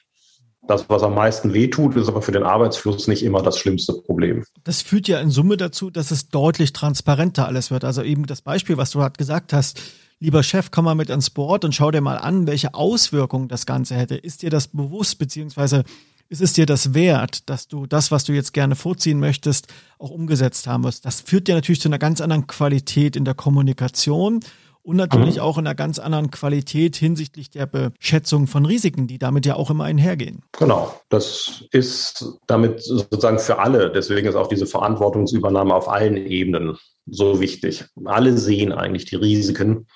Das, 0.68 0.90
was 0.90 1.04
am 1.04 1.16
meisten 1.16 1.54
wehtut, 1.54 1.96
ist 1.96 2.10
aber 2.10 2.22
für 2.22 2.32
den 2.32 2.44
Arbeitsfluss 2.44 3.08
nicht 3.08 3.24
immer 3.24 3.42
das 3.42 3.58
schlimmste 3.58 3.94
Problem. 3.94 4.44
Das 4.64 4.82
führt 4.82 5.08
ja 5.08 5.20
in 5.20 5.30
Summe 5.30 5.56
dazu, 5.56 5.90
dass 5.90 6.12
es 6.12 6.30
deutlich 6.30 6.74
transparenter 6.74 7.48
alles 7.48 7.72
wird. 7.72 7.86
Also 7.86 8.04
eben 8.04 8.26
das 8.26 8.42
Beispiel, 8.42 8.78
was 8.78 8.92
du 8.92 9.00
gerade 9.00 9.18
gesagt 9.18 9.54
hast, 9.54 9.82
lieber 10.20 10.44
Chef, 10.44 10.70
komm 10.72 10.86
mal 10.86 10.96
mit 10.96 11.10
ans 11.10 11.30
Board 11.30 11.64
und 11.64 11.74
schau 11.74 11.92
dir 11.92 12.02
mal 12.02 12.18
an, 12.18 12.48
welche 12.48 12.74
Auswirkungen 12.74 13.48
das 13.48 13.66
Ganze 13.66 13.96
hätte. 13.96 14.16
Ist 14.16 14.42
dir 14.42 14.50
das 14.50 14.68
bewusst, 14.68 15.20
beziehungsweise 15.20 15.84
ist 16.30 16.42
es 16.42 16.54
dir 16.54 16.66
das 16.66 16.94
wert, 16.94 17.50
dass 17.50 17.68
du 17.68 17.86
das, 17.86 18.12
was 18.12 18.24
du 18.24 18.34
jetzt 18.34 18.54
gerne 18.54 18.76
vorziehen 18.76 19.20
möchtest, 19.20 19.68
auch 19.98 20.10
umgesetzt 20.10 20.68
haben 20.68 20.82
musst? 20.82 21.06
Das 21.06 21.22
führt 21.22 21.48
ja 21.48 21.56
natürlich 21.56 21.82
zu 21.82 21.90
einer 21.90 22.00
ganz 22.00 22.22
anderen 22.22 22.48
Qualität 22.48 23.16
in 23.16 23.26
der 23.26 23.34
Kommunikation 23.34 24.42
und 24.88 24.96
natürlich 24.96 25.36
mhm. 25.36 25.42
auch 25.42 25.58
in 25.58 25.68
einer 25.68 25.76
ganz 25.76 26.00
anderen 26.00 26.32
Qualität 26.32 26.96
hinsichtlich 26.96 27.50
der 27.50 27.66
Beschätzung 27.66 28.48
von 28.48 28.66
Risiken, 28.66 29.06
die 29.06 29.20
damit 29.20 29.46
ja 29.46 29.56
auch 29.56 29.70
immer 29.70 29.84
einhergehen. 29.84 30.44
Genau, 30.54 30.94
das 31.10 31.66
ist 31.72 32.26
damit 32.48 32.82
sozusagen 32.82 33.38
für 33.38 33.60
alle, 33.60 33.92
deswegen 33.92 34.30
ist 34.30 34.36
auch 34.36 34.48
diese 34.48 34.66
Verantwortungsübernahme 34.66 35.76
auf 35.76 35.90
allen 35.90 36.16
Ebenen 36.16 36.78
so 37.06 37.42
wichtig. 37.42 37.84
Alle 38.06 38.38
sehen 38.38 38.72
eigentlich 38.72 39.04
die 39.04 39.18
Risiken. 39.18 39.88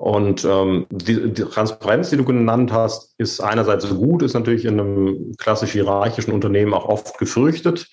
Und 0.00 0.46
ähm, 0.46 0.86
die, 0.88 1.30
die, 1.30 1.44
Transparenz, 1.44 2.08
die 2.08 2.16
du 2.16 2.24
genannt 2.24 2.72
hast, 2.72 3.14
ist 3.18 3.38
einerseits 3.38 3.86
gut, 3.86 4.22
ist 4.22 4.32
natürlich 4.32 4.64
in 4.64 4.80
einem 4.80 5.34
klassisch 5.36 5.72
hierarchischen 5.72 6.32
Unternehmen 6.32 6.72
auch 6.72 6.86
oft 6.86 7.18
gefürchtet. 7.18 7.86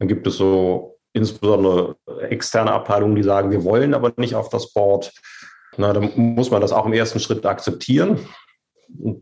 Dann 0.00 0.08
gibt 0.08 0.26
es 0.26 0.36
so 0.36 0.98
insbesondere 1.12 1.94
externe 2.28 2.72
Abteilungen, 2.72 3.14
die 3.14 3.22
sagen, 3.22 3.52
wir 3.52 3.62
wollen 3.62 3.94
aber 3.94 4.12
nicht 4.16 4.34
auf 4.34 4.48
das 4.48 4.72
Board. 4.72 5.12
Na, 5.76 5.92
dann 5.92 6.10
muss 6.16 6.50
man 6.50 6.60
das 6.60 6.72
auch 6.72 6.86
im 6.86 6.92
ersten 6.92 7.20
Schritt 7.20 7.46
akzeptieren. 7.46 8.18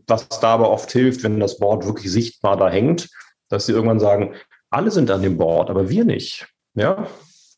Was 0.07 0.27
da 0.27 0.55
aber 0.55 0.71
oft 0.71 0.91
hilft, 0.91 1.21
wenn 1.21 1.39
das 1.39 1.59
Board 1.59 1.85
wirklich 1.85 2.11
sichtbar 2.11 2.57
da 2.57 2.67
hängt, 2.67 3.09
dass 3.47 3.67
sie 3.67 3.73
irgendwann 3.73 3.99
sagen, 3.99 4.33
alle 4.71 4.89
sind 4.89 5.11
an 5.11 5.21
dem 5.21 5.37
Board, 5.37 5.69
aber 5.69 5.87
wir 5.87 6.03
nicht. 6.03 6.47
Ja? 6.73 7.05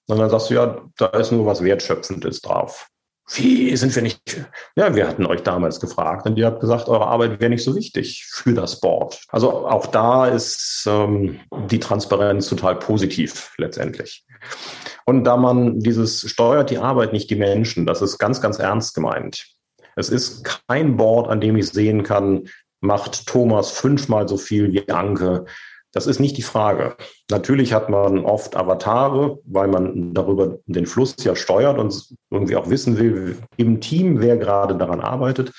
Und 0.07 0.19
dann 0.19 0.29
sagst 0.29 0.49
du, 0.49 0.55
ja, 0.55 0.81
da 0.97 1.05
ist 1.05 1.31
nur 1.31 1.45
was 1.45 1.63
Wertschöpfendes 1.63 2.41
drauf. 2.41 2.89
Wie 3.33 3.75
sind 3.75 3.95
wir 3.95 4.01
nicht? 4.01 4.41
Ja, 4.75 4.95
wir 4.95 5.07
hatten 5.07 5.25
euch 5.25 5.43
damals 5.43 5.79
gefragt 5.79 6.25
und 6.25 6.37
ihr 6.37 6.47
habt 6.47 6.59
gesagt, 6.59 6.87
eure 6.87 7.07
Arbeit 7.07 7.39
wäre 7.39 7.51
nicht 7.51 7.63
so 7.63 7.75
wichtig 7.75 8.25
für 8.27 8.53
das 8.53 8.79
Board. 8.79 9.21
Also 9.29 9.67
auch 9.67 9.85
da 9.85 10.25
ist 10.25 10.85
ähm, 10.89 11.39
die 11.67 11.79
Transparenz 11.79 12.49
total 12.49 12.75
positiv 12.77 13.53
letztendlich. 13.57 14.25
Und 15.05 15.25
da 15.25 15.37
man 15.37 15.79
dieses 15.79 16.29
steuert 16.29 16.71
die 16.71 16.79
Arbeit, 16.79 17.13
nicht 17.13 17.29
die 17.29 17.35
Menschen, 17.35 17.85
das 17.85 18.01
ist 18.01 18.17
ganz, 18.17 18.41
ganz 18.41 18.57
ernst 18.57 18.95
gemeint. 18.95 19.45
Es 19.95 20.09
ist 20.09 20.43
kein 20.67 20.97
Board, 20.97 21.29
an 21.29 21.41
dem 21.41 21.55
ich 21.55 21.69
sehen 21.69 22.03
kann, 22.03 22.47
macht 22.81 23.27
Thomas 23.27 23.71
fünfmal 23.71 24.27
so 24.27 24.37
viel 24.37 24.71
wie 24.71 24.89
Anke. 24.89 25.45
Das 25.91 26.06
ist 26.06 26.19
nicht 26.19 26.38
die 26.38 26.43
Frage. 26.43 26.95
Natürlich 27.32 27.73
hat 27.73 27.89
man 27.89 28.23
oft 28.25 28.56
Avatare, 28.56 29.39
weil 29.45 29.67
man 29.67 30.13
darüber 30.13 30.60
den 30.67 30.86
Fluss 30.86 31.15
ja 31.23 31.36
steuert 31.36 31.80
und 31.80 32.13
irgendwie 32.30 32.56
auch 32.56 32.69
wissen 32.69 32.99
will 32.99 33.38
im 33.58 33.82
Team, 33.82 34.21
wer 34.21 34.38
gerade 34.38 34.78
daran 34.78 35.02
arbeitet. 35.02 35.52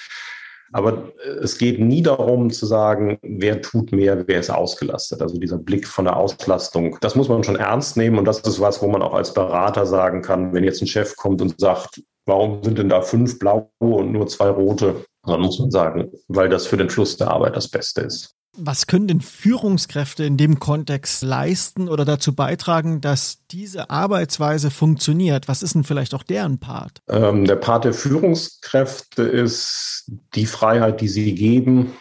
Aber 0.72 1.12
äh, 1.24 1.30
es 1.42 1.58
geht 1.58 1.80
nie 1.80 2.02
darum 2.02 2.50
zu 2.50 2.66
sagen, 2.66 3.18
wer 3.22 3.60
tut 3.60 3.92
mehr, 3.92 4.26
wer 4.26 4.40
ist 4.40 4.50
ausgelastet. 4.50 5.20
Also 5.20 5.38
dieser 5.38 5.58
Blick 5.58 5.86
von 5.86 6.04
der 6.04 6.16
Auslastung, 6.16 6.96
das 7.00 7.16
muss 7.16 7.28
man 7.28 7.42
schon 7.42 7.56
ernst 7.56 7.96
nehmen. 7.96 8.18
Und 8.18 8.24
das 8.24 8.40
ist 8.40 8.60
was, 8.60 8.80
wo 8.82 8.88
man 8.88 9.02
auch 9.02 9.14
als 9.14 9.34
Berater 9.34 9.86
sagen 9.86 10.22
kann, 10.22 10.52
wenn 10.52 10.64
jetzt 10.64 10.80
ein 10.80 10.86
Chef 10.86 11.16
kommt 11.16 11.42
und 11.42 11.58
sagt, 11.60 12.02
warum 12.26 12.62
sind 12.62 12.78
denn 12.78 12.88
da 12.88 13.02
fünf 13.02 13.38
blaue 13.38 13.68
und 13.78 14.12
nur 14.12 14.28
zwei 14.28 14.48
rote? 14.48 15.04
Dann 15.24 15.40
muss 15.40 15.58
man 15.58 15.70
sagen, 15.70 16.12
weil 16.28 16.48
das 16.48 16.66
für 16.66 16.76
den 16.76 16.88
Fluss 16.88 17.16
der 17.16 17.30
Arbeit 17.30 17.56
das 17.56 17.68
Beste 17.68 18.02
ist. 18.02 18.34
Was 18.56 18.88
können 18.88 19.06
denn 19.06 19.20
Führungskräfte 19.20 20.24
in 20.24 20.36
dem 20.36 20.58
Kontext 20.58 21.22
leisten 21.22 21.88
oder 21.88 22.04
dazu 22.04 22.34
beitragen, 22.34 23.00
dass 23.00 23.38
diese 23.50 23.90
Arbeitsweise 23.90 24.70
funktioniert? 24.70 25.46
Was 25.46 25.62
ist 25.62 25.76
denn 25.76 25.84
vielleicht 25.84 26.14
auch 26.14 26.24
deren 26.24 26.58
Part? 26.58 27.00
Ähm, 27.08 27.44
der 27.44 27.56
Part 27.56 27.84
der 27.84 27.92
Führungskräfte 27.92 29.22
ist 29.22 30.10
die 30.34 30.46
Freiheit, 30.46 31.00
die 31.00 31.08
sie 31.08 31.34
geben, 31.34 31.94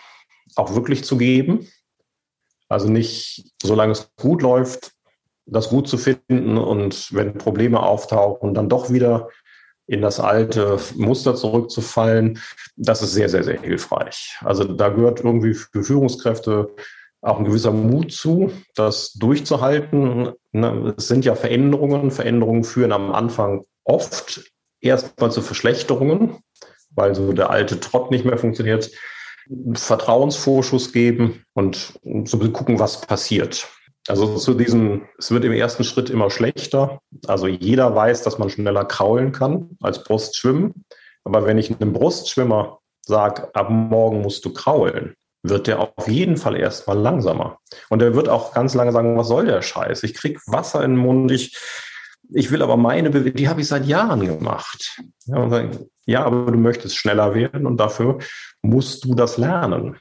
auch 0.55 0.73
wirklich 0.73 1.03
zu 1.03 1.17
geben. 1.17 1.67
Also 2.67 2.89
nicht, 2.89 3.51
solange 3.61 3.91
es 3.91 4.11
gut 4.15 4.41
läuft, 4.41 4.93
das 5.45 5.69
gut 5.69 5.87
zu 5.87 5.97
finden 5.97 6.57
und 6.57 7.13
wenn 7.13 7.37
Probleme 7.37 7.81
auftauchen, 7.81 8.53
dann 8.53 8.69
doch 8.69 8.91
wieder 8.91 9.29
in 9.89 10.01
das 10.01 10.19
alte 10.19 10.77
Muster 10.95 11.33
zurückzufallen, 11.35 12.39
das 12.75 13.01
ist 13.01 13.13
sehr, 13.13 13.27
sehr, 13.27 13.43
sehr 13.43 13.59
hilfreich. 13.59 14.37
Also 14.41 14.63
da 14.63 14.89
gehört 14.89 15.21
irgendwie 15.21 15.55
für 15.55 15.83
Führungskräfte 15.83 16.69
auch 17.21 17.39
ein 17.39 17.45
gewisser 17.45 17.71
Mut 17.71 18.11
zu, 18.13 18.51
das 18.75 19.13
durchzuhalten. 19.13 20.31
Ne, 20.51 20.93
es 20.95 21.07
sind 21.07 21.25
ja 21.25 21.33
Veränderungen. 21.33 22.11
Veränderungen 22.11 22.63
führen 22.63 22.91
am 22.91 23.11
Anfang 23.11 23.65
oft 23.83 24.43
erstmal 24.79 25.31
zu 25.31 25.41
Verschlechterungen, 25.41 26.37
weil 26.91 27.15
so 27.15 27.33
der 27.33 27.49
alte 27.49 27.79
Trott 27.79 28.11
nicht 28.11 28.25
mehr 28.25 28.37
funktioniert. 28.37 28.91
Vertrauensvorschuss 29.73 30.93
geben 30.93 31.43
und 31.53 31.99
so 32.25 32.37
gucken, 32.51 32.77
was 32.77 33.01
passiert. 33.01 33.67
Also 34.09 34.37
zu 34.37 34.53
diesem, 34.55 35.03
es 35.17 35.31
wird 35.31 35.45
im 35.45 35.51
ersten 35.51 35.83
Schritt 35.83 36.09
immer 36.09 36.29
schlechter. 36.29 36.99
Also 37.27 37.47
jeder 37.47 37.95
weiß, 37.95 38.23
dass 38.23 38.39
man 38.39 38.49
schneller 38.49 38.85
kraulen 38.85 39.31
kann 39.31 39.77
als 39.81 40.03
Brustschwimmen. 40.03 40.85
Aber 41.23 41.45
wenn 41.45 41.57
ich 41.57 41.79
einem 41.79 41.93
Brustschwimmer 41.93 42.79
sage, 43.05 43.53
ab 43.53 43.69
morgen 43.69 44.21
musst 44.21 44.45
du 44.45 44.53
kraulen, 44.53 45.15
wird 45.43 45.67
der 45.67 45.79
auf 45.79 46.07
jeden 46.07 46.37
Fall 46.37 46.55
erstmal 46.55 46.97
langsamer. 46.97 47.59
Und 47.89 48.01
er 48.01 48.15
wird 48.15 48.29
auch 48.29 48.53
ganz 48.53 48.73
lange 48.73 48.91
sagen, 48.91 49.17
was 49.17 49.27
soll 49.27 49.45
der 49.45 49.61
Scheiß? 49.61 50.03
Ich 50.03 50.13
krieg 50.13 50.39
Wasser 50.47 50.83
in 50.83 50.95
den 50.95 50.99
Mund, 50.99 51.31
ich, 51.31 51.55
ich 52.31 52.51
will 52.51 52.61
aber 52.61 52.77
meine 52.77 53.09
Bewegung, 53.09 53.37
die 53.37 53.47
habe 53.47 53.61
ich 53.61 53.67
seit 53.67 53.85
Jahren 53.85 54.25
gemacht. 54.25 55.01
Ja, 55.25 55.49
sagen, 55.49 55.85
ja, 56.05 56.23
aber 56.23 56.51
du 56.51 56.57
möchtest 56.57 56.97
schneller 56.97 57.35
werden 57.35 57.65
und 57.65 57.77
dafür 57.77 58.17
musst 58.61 59.05
du 59.05 59.15
das 59.15 59.37
lernen. 59.37 59.97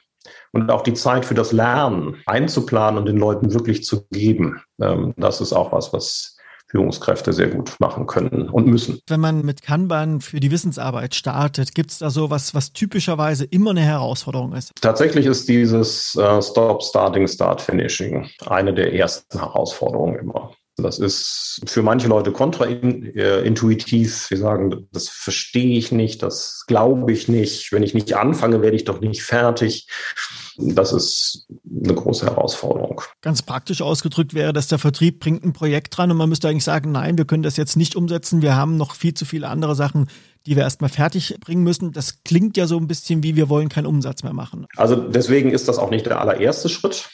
Und 0.51 0.71
auch 0.71 0.81
die 0.81 0.93
Zeit 0.93 1.25
für 1.25 1.35
das 1.35 1.51
Lernen 1.51 2.15
einzuplanen 2.25 2.99
und 2.99 3.05
den 3.05 3.17
Leuten 3.17 3.53
wirklich 3.53 3.83
zu 3.83 4.05
geben, 4.09 4.61
ähm, 4.81 5.13
das 5.17 5.41
ist 5.41 5.53
auch 5.53 5.71
was, 5.71 5.93
was 5.93 6.37
Führungskräfte 6.69 7.33
sehr 7.33 7.47
gut 7.47 7.75
machen 7.79 8.05
können 8.05 8.47
und 8.47 8.67
müssen. 8.67 8.99
Wenn 9.07 9.19
man 9.19 9.43
mit 9.43 9.63
Kanban 9.63 10.21
für 10.21 10.39
die 10.39 10.51
Wissensarbeit 10.51 11.15
startet, 11.15 11.73
gibt 11.73 11.91
es 11.91 11.99
da 11.99 12.11
so 12.11 12.29
was, 12.29 12.53
was 12.53 12.73
typischerweise 12.73 13.45
immer 13.45 13.71
eine 13.71 13.81
Herausforderung 13.81 14.53
ist? 14.53 14.71
Tatsächlich 14.79 15.25
ist 15.25 15.49
dieses 15.49 16.15
äh, 16.15 16.41
Stop, 16.41 16.83
Starting, 16.83 17.27
Start, 17.27 17.61
Finishing 17.61 18.29
eine 18.45 18.73
der 18.73 18.93
ersten 18.93 19.39
Herausforderungen 19.39 20.15
immer. 20.15 20.51
Das 20.77 20.99
ist 20.99 21.61
für 21.65 21.81
manche 21.81 22.07
Leute 22.07 22.31
kontraintuitiv. 22.31 24.27
Sie 24.29 24.37
sagen, 24.37 24.87
das 24.91 25.09
verstehe 25.09 25.77
ich 25.77 25.91
nicht, 25.91 26.23
das 26.23 26.63
glaube 26.67 27.11
ich 27.11 27.27
nicht. 27.27 27.71
Wenn 27.71 27.83
ich 27.83 27.93
nicht 27.93 28.13
anfange, 28.13 28.61
werde 28.61 28.77
ich 28.77 28.85
doch 28.85 29.01
nicht 29.01 29.23
fertig. 29.23 29.87
Das 30.61 30.91
ist 30.91 31.47
eine 31.83 31.93
große 31.93 32.25
Herausforderung. 32.25 33.01
Ganz 33.21 33.41
praktisch 33.41 33.81
ausgedrückt 33.81 34.33
wäre, 34.33 34.51
dass 34.51 34.67
der 34.67 34.77
Vertrieb 34.77 35.19
bringt 35.19 35.45
ein 35.45 35.53
Projekt 35.53 35.97
dran 35.97 36.11
und 36.11 36.17
man 36.17 36.27
müsste 36.27 36.49
eigentlich 36.49 36.65
sagen, 36.65 36.91
nein, 36.91 37.17
wir 37.17 37.25
können 37.25 37.43
das 37.43 37.55
jetzt 37.55 37.77
nicht 37.77 37.95
umsetzen. 37.95 38.41
Wir 38.41 38.55
haben 38.55 38.75
noch 38.75 38.93
viel 38.95 39.13
zu 39.13 39.25
viele 39.25 39.47
andere 39.47 39.75
Sachen, 39.75 40.09
die 40.45 40.55
wir 40.55 40.63
erstmal 40.63 40.89
fertig 40.89 41.35
bringen 41.39 41.63
müssen. 41.63 41.93
Das 41.93 42.23
klingt 42.23 42.57
ja 42.57 42.67
so 42.67 42.77
ein 42.77 42.87
bisschen 42.87 43.23
wie, 43.23 43.35
wir 43.35 43.47
wollen 43.47 43.69
keinen 43.69 43.85
Umsatz 43.85 44.23
mehr 44.23 44.33
machen. 44.33 44.67
Also 44.75 44.95
deswegen 44.95 45.51
ist 45.51 45.67
das 45.69 45.77
auch 45.77 45.91
nicht 45.91 46.05
der 46.05 46.19
allererste 46.19 46.67
Schritt, 46.67 47.09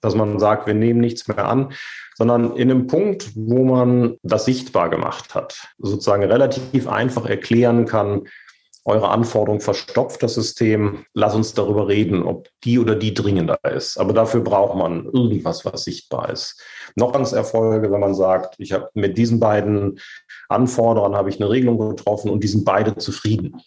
dass 0.00 0.14
man 0.14 0.38
sagt, 0.38 0.66
wir 0.66 0.74
nehmen 0.74 1.00
nichts 1.00 1.28
mehr 1.28 1.44
an, 1.44 1.72
sondern 2.16 2.56
in 2.56 2.70
einem 2.70 2.86
Punkt, 2.86 3.32
wo 3.34 3.64
man 3.64 4.16
das 4.22 4.44
sichtbar 4.44 4.88
gemacht 4.88 5.34
hat, 5.34 5.68
sozusagen 5.78 6.24
relativ 6.24 6.88
einfach 6.88 7.26
erklären 7.26 7.84
kann, 7.84 8.22
eure 8.84 9.10
Anforderung 9.10 9.60
verstopft 9.60 10.22
das 10.22 10.34
System. 10.34 11.04
Lass 11.14 11.34
uns 11.34 11.54
darüber 11.54 11.86
reden, 11.88 12.22
ob 12.24 12.48
die 12.64 12.78
oder 12.78 12.96
die 12.96 13.14
dringender 13.14 13.58
ist. 13.64 13.98
Aber 13.98 14.12
dafür 14.12 14.40
braucht 14.40 14.76
man 14.76 15.04
irgendwas, 15.06 15.64
was 15.64 15.84
sichtbar 15.84 16.30
ist. 16.30 16.60
Noch 16.96 17.12
ganz 17.12 17.32
Erfolge, 17.32 17.90
wenn 17.92 18.00
man 18.00 18.14
sagt, 18.14 18.56
ich 18.58 18.72
habe 18.72 18.90
mit 18.94 19.16
diesen 19.16 19.38
beiden 19.38 20.00
Anforderern 20.48 21.14
habe 21.14 21.30
ich 21.30 21.40
eine 21.40 21.50
Regelung 21.50 21.78
getroffen 21.78 22.30
und 22.30 22.42
die 22.42 22.48
sind 22.48 22.64
beide 22.64 22.96
zufrieden. 22.96 23.60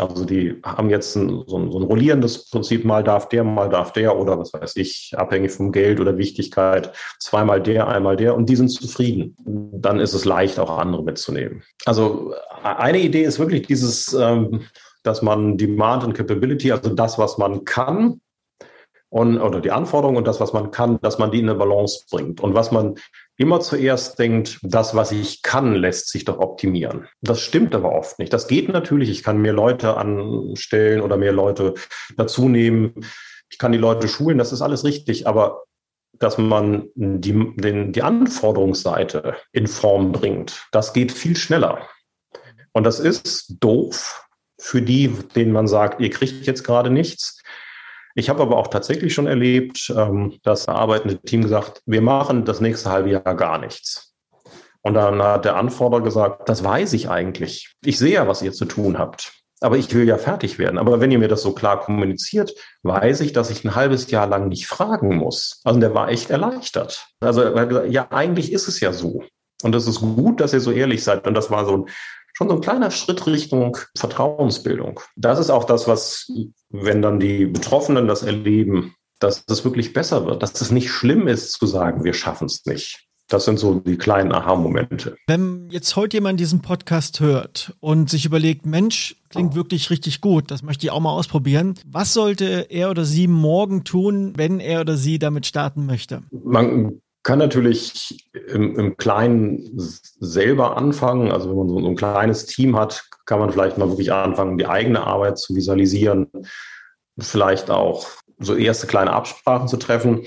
Also 0.00 0.24
die 0.24 0.60
haben 0.64 0.90
jetzt 0.90 1.16
ein, 1.16 1.44
so, 1.46 1.58
ein, 1.58 1.70
so 1.70 1.78
ein 1.78 1.84
rollierendes 1.84 2.50
Prinzip, 2.50 2.84
mal 2.84 3.02
darf 3.02 3.28
der, 3.28 3.44
mal 3.44 3.68
darf 3.68 3.92
der 3.92 4.16
oder 4.16 4.38
was 4.38 4.52
weiß 4.52 4.76
ich, 4.76 5.12
abhängig 5.16 5.52
vom 5.52 5.72
Geld 5.72 6.00
oder 6.00 6.16
Wichtigkeit, 6.18 6.92
zweimal 7.18 7.62
der, 7.62 7.88
einmal 7.88 8.16
der 8.16 8.34
und 8.34 8.48
die 8.48 8.56
sind 8.56 8.68
zufrieden. 8.68 9.36
Dann 9.44 10.00
ist 10.00 10.14
es 10.14 10.24
leicht, 10.24 10.58
auch 10.58 10.78
andere 10.78 11.02
mitzunehmen. 11.02 11.62
Also 11.84 12.34
eine 12.62 13.00
Idee 13.00 13.22
ist 13.22 13.38
wirklich 13.38 13.66
dieses, 13.66 14.12
ähm, 14.12 14.62
dass 15.02 15.22
man 15.22 15.56
Demand 15.56 16.04
und 16.04 16.12
Capability, 16.12 16.72
also 16.72 16.90
das, 16.94 17.18
was 17.18 17.38
man 17.38 17.64
kann, 17.64 18.20
und, 19.10 19.40
oder 19.40 19.60
die 19.60 19.70
Anforderungen 19.70 20.18
und 20.18 20.26
das, 20.26 20.40
was 20.40 20.52
man 20.52 20.70
kann, 20.70 21.00
dass 21.00 21.18
man 21.18 21.30
die 21.30 21.40
in 21.40 21.48
eine 21.48 21.58
Balance 21.58 22.04
bringt. 22.10 22.40
Und 22.40 22.54
was 22.54 22.70
man 22.70 22.96
immer 23.36 23.60
zuerst 23.60 24.18
denkt, 24.18 24.58
das, 24.62 24.94
was 24.94 25.12
ich 25.12 25.42
kann, 25.42 25.74
lässt 25.74 26.08
sich 26.08 26.24
doch 26.24 26.38
optimieren. 26.38 27.08
Das 27.22 27.40
stimmt 27.40 27.74
aber 27.74 27.92
oft 27.92 28.18
nicht. 28.18 28.32
Das 28.32 28.48
geht 28.48 28.68
natürlich. 28.68 29.08
Ich 29.08 29.22
kann 29.22 29.38
mehr 29.38 29.54
Leute 29.54 29.96
anstellen 29.96 31.00
oder 31.00 31.16
mehr 31.16 31.32
Leute 31.32 31.74
dazu 32.16 32.48
nehmen. 32.48 32.94
Ich 33.50 33.58
kann 33.58 33.72
die 33.72 33.78
Leute 33.78 34.08
schulen. 34.08 34.36
Das 34.36 34.52
ist 34.52 34.60
alles 34.60 34.84
richtig. 34.84 35.26
Aber 35.26 35.62
dass 36.18 36.36
man 36.36 36.88
die, 36.94 37.54
den, 37.56 37.92
die 37.92 38.02
Anforderungsseite 38.02 39.36
in 39.52 39.68
Form 39.68 40.12
bringt, 40.12 40.66
das 40.72 40.92
geht 40.92 41.12
viel 41.12 41.36
schneller. 41.36 41.88
Und 42.72 42.84
das 42.84 43.00
ist 43.00 43.56
doof 43.60 44.26
für 44.60 44.82
die, 44.82 45.08
denen 45.34 45.52
man 45.52 45.68
sagt, 45.68 46.00
ihr 46.00 46.10
kriegt 46.10 46.46
jetzt 46.46 46.64
gerade 46.64 46.90
nichts. 46.90 47.37
Ich 48.18 48.28
habe 48.28 48.42
aber 48.42 48.56
auch 48.56 48.66
tatsächlich 48.66 49.14
schon 49.14 49.28
erlebt, 49.28 49.94
ähm, 49.96 50.40
dass 50.42 50.66
das 50.66 50.74
arbeitende 50.74 51.20
Team 51.20 51.42
gesagt, 51.42 51.82
wir 51.86 52.02
machen 52.02 52.44
das 52.44 52.60
nächste 52.60 52.90
halbe 52.90 53.10
Jahr 53.10 53.36
gar 53.36 53.58
nichts. 53.58 54.12
Und 54.82 54.94
dann 54.94 55.22
hat 55.22 55.44
der 55.44 55.54
Anforderer 55.54 56.02
gesagt, 56.02 56.48
das 56.48 56.64
weiß 56.64 56.94
ich 56.94 57.08
eigentlich. 57.08 57.76
Ich 57.84 57.96
sehe 57.96 58.14
ja, 58.14 58.26
was 58.26 58.42
ihr 58.42 58.52
zu 58.52 58.64
tun 58.64 58.98
habt. 58.98 59.34
Aber 59.60 59.76
ich 59.76 59.94
will 59.94 60.04
ja 60.04 60.18
fertig 60.18 60.58
werden. 60.58 60.78
Aber 60.78 61.00
wenn 61.00 61.12
ihr 61.12 61.20
mir 61.20 61.28
das 61.28 61.42
so 61.42 61.52
klar 61.52 61.78
kommuniziert, 61.78 62.52
weiß 62.82 63.20
ich, 63.20 63.32
dass 63.32 63.50
ich 63.50 63.64
ein 63.64 63.76
halbes 63.76 64.10
Jahr 64.10 64.26
lang 64.26 64.48
nicht 64.48 64.66
fragen 64.66 65.14
muss. 65.14 65.60
Also 65.62 65.78
der 65.78 65.94
war 65.94 66.08
echt 66.08 66.30
erleichtert. 66.30 67.06
Also 67.20 67.42
er 67.42 67.54
hat 67.60 67.68
gesagt, 67.68 67.92
ja, 67.92 68.08
eigentlich 68.10 68.52
ist 68.52 68.66
es 68.66 68.80
ja 68.80 68.92
so. 68.92 69.22
Und 69.62 69.76
es 69.76 69.86
ist 69.86 70.00
gut, 70.00 70.40
dass 70.40 70.52
ihr 70.52 70.60
so 70.60 70.72
ehrlich 70.72 71.04
seid. 71.04 71.24
Und 71.28 71.34
das 71.34 71.52
war 71.52 71.64
so 71.66 71.76
ein 71.76 71.84
schon 72.38 72.48
so 72.48 72.54
ein 72.54 72.60
kleiner 72.60 72.92
Schritt 72.92 73.26
Richtung 73.26 73.76
Vertrauensbildung. 73.96 75.00
Das 75.16 75.40
ist 75.40 75.50
auch 75.50 75.64
das, 75.64 75.88
was, 75.88 76.30
wenn 76.70 77.02
dann 77.02 77.18
die 77.18 77.46
Betroffenen 77.46 78.06
das 78.06 78.22
erleben, 78.22 78.94
dass 79.18 79.42
es 79.48 79.64
wirklich 79.64 79.92
besser 79.92 80.24
wird, 80.24 80.40
dass 80.40 80.60
es 80.60 80.70
nicht 80.70 80.88
schlimm 80.88 81.26
ist 81.26 81.50
zu 81.50 81.66
sagen, 81.66 82.04
wir 82.04 82.14
schaffen 82.14 82.46
es 82.46 82.64
nicht. 82.64 83.06
Das 83.26 83.44
sind 83.44 83.58
so 83.58 83.80
die 83.80 83.98
kleinen 83.98 84.30
Aha-Momente. 84.32 85.16
Wenn 85.26 85.68
jetzt 85.70 85.96
heute 85.96 86.18
jemand 86.18 86.38
diesen 86.38 86.62
Podcast 86.62 87.18
hört 87.18 87.74
und 87.80 88.08
sich 88.08 88.24
überlegt, 88.24 88.66
Mensch, 88.66 89.16
klingt 89.30 89.56
wirklich 89.56 89.90
richtig 89.90 90.20
gut, 90.20 90.52
das 90.52 90.62
möchte 90.62 90.86
ich 90.86 90.92
auch 90.92 91.00
mal 91.00 91.10
ausprobieren. 91.10 91.74
Was 91.86 92.14
sollte 92.14 92.66
er 92.70 92.88
oder 92.88 93.04
sie 93.04 93.26
morgen 93.26 93.82
tun, 93.82 94.32
wenn 94.36 94.60
er 94.60 94.82
oder 94.82 94.96
sie 94.96 95.18
damit 95.18 95.44
starten 95.44 95.86
möchte? 95.86 96.22
Man 96.30 97.00
kann 97.28 97.40
natürlich 97.40 98.26
im, 98.32 98.78
im 98.78 98.96
Kleinen 98.96 99.70
selber 99.76 100.78
anfangen. 100.78 101.30
Also 101.30 101.50
wenn 101.50 101.58
man 101.58 101.68
so, 101.68 101.76
ein 101.76 101.94
kleines 101.94 102.46
Team 102.46 102.74
hat, 102.74 103.04
kann 103.26 103.38
man 103.38 103.52
vielleicht 103.52 103.76
mal 103.76 103.90
wirklich 103.90 104.10
anfangen, 104.10 104.56
die 104.56 104.66
eigene 104.66 105.06
Arbeit 105.06 105.36
zu 105.36 105.54
visualisieren, 105.54 106.28
vielleicht 107.18 107.70
auch 107.70 108.06
so 108.38 108.54
erste 108.54 108.86
kleine 108.86 109.12
Absprachen 109.12 109.68
zu 109.68 109.76
treffen. 109.76 110.24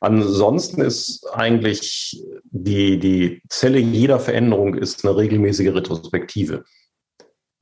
Ansonsten 0.00 0.80
ist 0.80 1.26
eigentlich 1.32 2.22
die, 2.44 3.00
die 3.00 3.42
Zelle 3.48 3.80
jeder 3.80 4.20
Veränderung 4.20 4.76
ist 4.76 5.04
eine 5.04 5.16
regelmäßige 5.16 5.74
Retrospektive, 5.74 6.62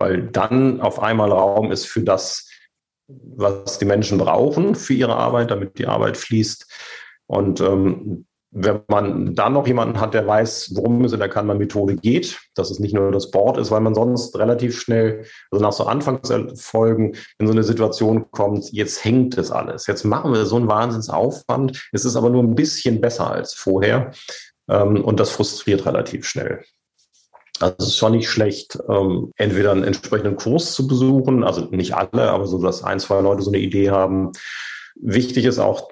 weil 0.00 0.28
dann 0.28 0.83
auf 0.83 1.00
einmal 1.00 1.33
Raum 1.33 1.72
ist 1.72 1.87
für 1.87 2.02
das, 2.02 2.46
was 3.09 3.78
die 3.78 3.87
Menschen 3.87 4.18
brauchen 4.18 4.74
für 4.74 4.92
ihre 4.92 5.16
Arbeit, 5.16 5.50
damit 5.50 5.78
die 5.78 5.87
Arbeit 5.87 6.18
fließt. 6.18 6.70
Und 7.26 7.62
ähm, 7.62 8.26
wenn 8.54 8.82
man 8.88 9.34
dann 9.34 9.54
noch 9.54 9.66
jemanden 9.66 9.98
hat, 9.98 10.12
der 10.12 10.26
weiß, 10.26 10.72
worum 10.74 11.02
es 11.04 11.12
in 11.12 11.20
der 11.20 11.30
Kanban-Methode 11.30 11.96
geht, 11.96 12.38
dass 12.54 12.70
es 12.70 12.78
nicht 12.78 12.94
nur 12.94 13.10
das 13.10 13.30
Board 13.30 13.56
ist, 13.56 13.70
weil 13.70 13.80
man 13.80 13.94
sonst 13.94 14.38
relativ 14.38 14.78
schnell, 14.78 15.24
also 15.50 15.64
nach 15.64 15.72
so 15.72 15.84
Anfangserfolgen, 15.84 17.16
in 17.38 17.46
so 17.46 17.52
eine 17.52 17.64
Situation 17.64 18.30
kommt, 18.30 18.70
jetzt 18.70 19.04
hängt 19.04 19.38
es 19.38 19.50
alles. 19.50 19.86
Jetzt 19.86 20.04
machen 20.04 20.34
wir 20.34 20.44
so 20.44 20.56
einen 20.56 20.68
Wahnsinnsaufwand. 20.68 21.88
Es 21.92 22.04
ist 22.04 22.14
aber 22.14 22.28
nur 22.28 22.42
ein 22.42 22.54
bisschen 22.54 23.00
besser 23.00 23.30
als 23.30 23.54
vorher. 23.54 24.12
Ähm, 24.68 25.02
und 25.02 25.18
das 25.18 25.30
frustriert 25.30 25.86
relativ 25.86 26.26
schnell. 26.26 26.62
Also 27.58 27.76
es 27.78 27.86
ist 27.88 27.96
schon 27.96 28.12
nicht 28.12 28.28
schlecht, 28.28 28.78
ähm, 28.88 29.32
entweder 29.36 29.72
einen 29.72 29.84
entsprechenden 29.84 30.36
Kurs 30.36 30.74
zu 30.74 30.86
besuchen, 30.86 31.44
also 31.44 31.62
nicht 31.70 31.94
alle, 31.94 32.30
aber 32.30 32.46
so, 32.46 32.60
dass 32.60 32.82
ein, 32.82 33.00
zwei 33.00 33.20
Leute 33.20 33.42
so 33.42 33.50
eine 33.50 33.60
Idee 33.60 33.90
haben, 33.90 34.32
Wichtig 35.00 35.44
ist 35.44 35.59
auch 35.59 35.90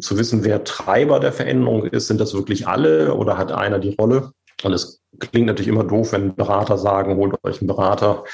zu 0.00 0.18
wissen, 0.18 0.44
wer 0.44 0.64
Treiber 0.64 1.20
der 1.20 1.32
Veränderung 1.32 1.86
ist. 1.86 2.08
Sind 2.08 2.20
das 2.20 2.34
wirklich 2.34 2.66
alle 2.66 3.14
oder 3.14 3.38
hat 3.38 3.52
einer 3.52 3.78
die 3.78 3.94
Rolle? 3.94 4.32
Und 4.62 4.72
es 4.72 5.00
klingt 5.18 5.46
natürlich 5.46 5.68
immer 5.68 5.84
doof, 5.84 6.12
wenn 6.12 6.34
Berater 6.34 6.78
sagen, 6.78 7.16
holt 7.16 7.34
euch 7.44 7.60
einen 7.60 7.68
Berater. 7.68 8.24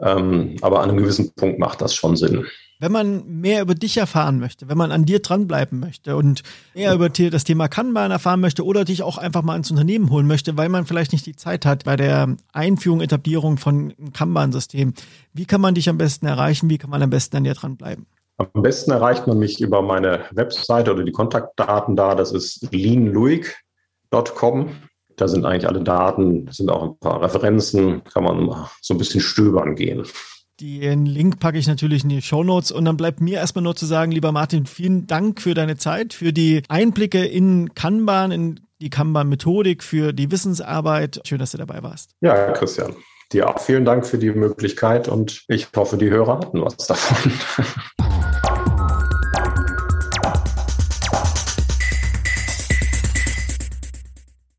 Ähm, 0.00 0.56
aber 0.62 0.80
an 0.80 0.90
einem 0.90 0.98
gewissen 0.98 1.32
Punkt 1.34 1.58
macht 1.58 1.80
das 1.80 1.94
schon 1.94 2.16
Sinn. 2.16 2.46
Wenn 2.78 2.92
man 2.92 3.26
mehr 3.26 3.60
über 3.60 3.74
dich 3.74 3.98
erfahren 3.98 4.38
möchte, 4.38 4.70
wenn 4.70 4.78
man 4.78 4.90
an 4.90 5.04
dir 5.04 5.20
dranbleiben 5.20 5.80
möchte 5.80 6.16
und 6.16 6.42
mehr 6.74 6.94
über 6.94 7.10
das 7.10 7.44
Thema 7.44 7.68
Kanban 7.68 8.10
erfahren 8.10 8.40
möchte 8.40 8.64
oder 8.64 8.86
dich 8.86 9.02
auch 9.02 9.18
einfach 9.18 9.42
mal 9.42 9.56
ins 9.56 9.70
Unternehmen 9.70 10.08
holen 10.08 10.26
möchte, 10.26 10.56
weil 10.56 10.70
man 10.70 10.86
vielleicht 10.86 11.12
nicht 11.12 11.26
die 11.26 11.36
Zeit 11.36 11.66
hat 11.66 11.84
bei 11.84 11.96
der 11.96 12.36
Einführung, 12.54 13.02
Etablierung 13.02 13.58
von 13.58 13.92
einem 13.98 14.14
Kanban-System, 14.14 14.94
wie 15.34 15.44
kann 15.44 15.60
man 15.60 15.74
dich 15.74 15.90
am 15.90 15.98
besten 15.98 16.24
erreichen? 16.24 16.70
Wie 16.70 16.78
kann 16.78 16.88
man 16.88 17.02
am 17.02 17.10
besten 17.10 17.36
an 17.36 17.44
dir 17.44 17.52
dranbleiben? 17.52 18.06
Am 18.40 18.62
besten 18.62 18.90
erreicht 18.90 19.26
man 19.26 19.38
mich 19.38 19.60
über 19.60 19.82
meine 19.82 20.20
Webseite 20.30 20.92
oder 20.92 21.04
die 21.04 21.12
Kontaktdaten 21.12 21.94
da. 21.94 22.14
Das 22.14 22.32
ist 22.32 22.72
leanluig.com. 22.72 24.70
Da 25.16 25.28
sind 25.28 25.44
eigentlich 25.44 25.68
alle 25.68 25.82
Daten, 25.82 26.48
sind 26.50 26.70
auch 26.70 26.82
ein 26.84 26.98
paar 26.98 27.20
Referenzen, 27.20 28.02
kann 28.04 28.24
man 28.24 28.66
so 28.80 28.94
ein 28.94 28.98
bisschen 28.98 29.20
stöbern 29.20 29.74
gehen. 29.74 30.06
Den 30.58 31.04
Link 31.04 31.38
packe 31.38 31.58
ich 31.58 31.66
natürlich 31.66 32.02
in 32.02 32.08
die 32.08 32.22
Show 32.22 32.42
Notes 32.42 32.72
und 32.72 32.86
dann 32.86 32.96
bleibt 32.96 33.20
mir 33.20 33.38
erstmal 33.38 33.62
nur 33.62 33.76
zu 33.76 33.84
sagen, 33.84 34.12
lieber 34.12 34.32
Martin, 34.32 34.64
vielen 34.64 35.06
Dank 35.06 35.42
für 35.42 35.52
deine 35.52 35.76
Zeit, 35.76 36.14
für 36.14 36.32
die 36.32 36.62
Einblicke 36.68 37.24
in 37.24 37.74
Kanban, 37.74 38.30
in 38.30 38.60
die 38.80 38.88
Kanban-Methodik, 38.88 39.82
für 39.82 40.14
die 40.14 40.30
Wissensarbeit. 40.30 41.20
Schön, 41.26 41.38
dass 41.38 41.52
du 41.52 41.58
dabei 41.58 41.82
warst. 41.82 42.12
Ja, 42.22 42.52
Christian. 42.52 42.94
Dir 43.32 43.48
auch 43.48 43.60
vielen 43.60 43.84
Dank 43.84 44.06
für 44.06 44.18
die 44.18 44.30
Möglichkeit 44.30 45.08
und 45.08 45.44
ich 45.48 45.68
hoffe, 45.76 45.98
die 45.98 46.10
Hörer 46.10 46.38
hatten 46.38 46.62
was 46.62 46.76
davon. 46.78 47.32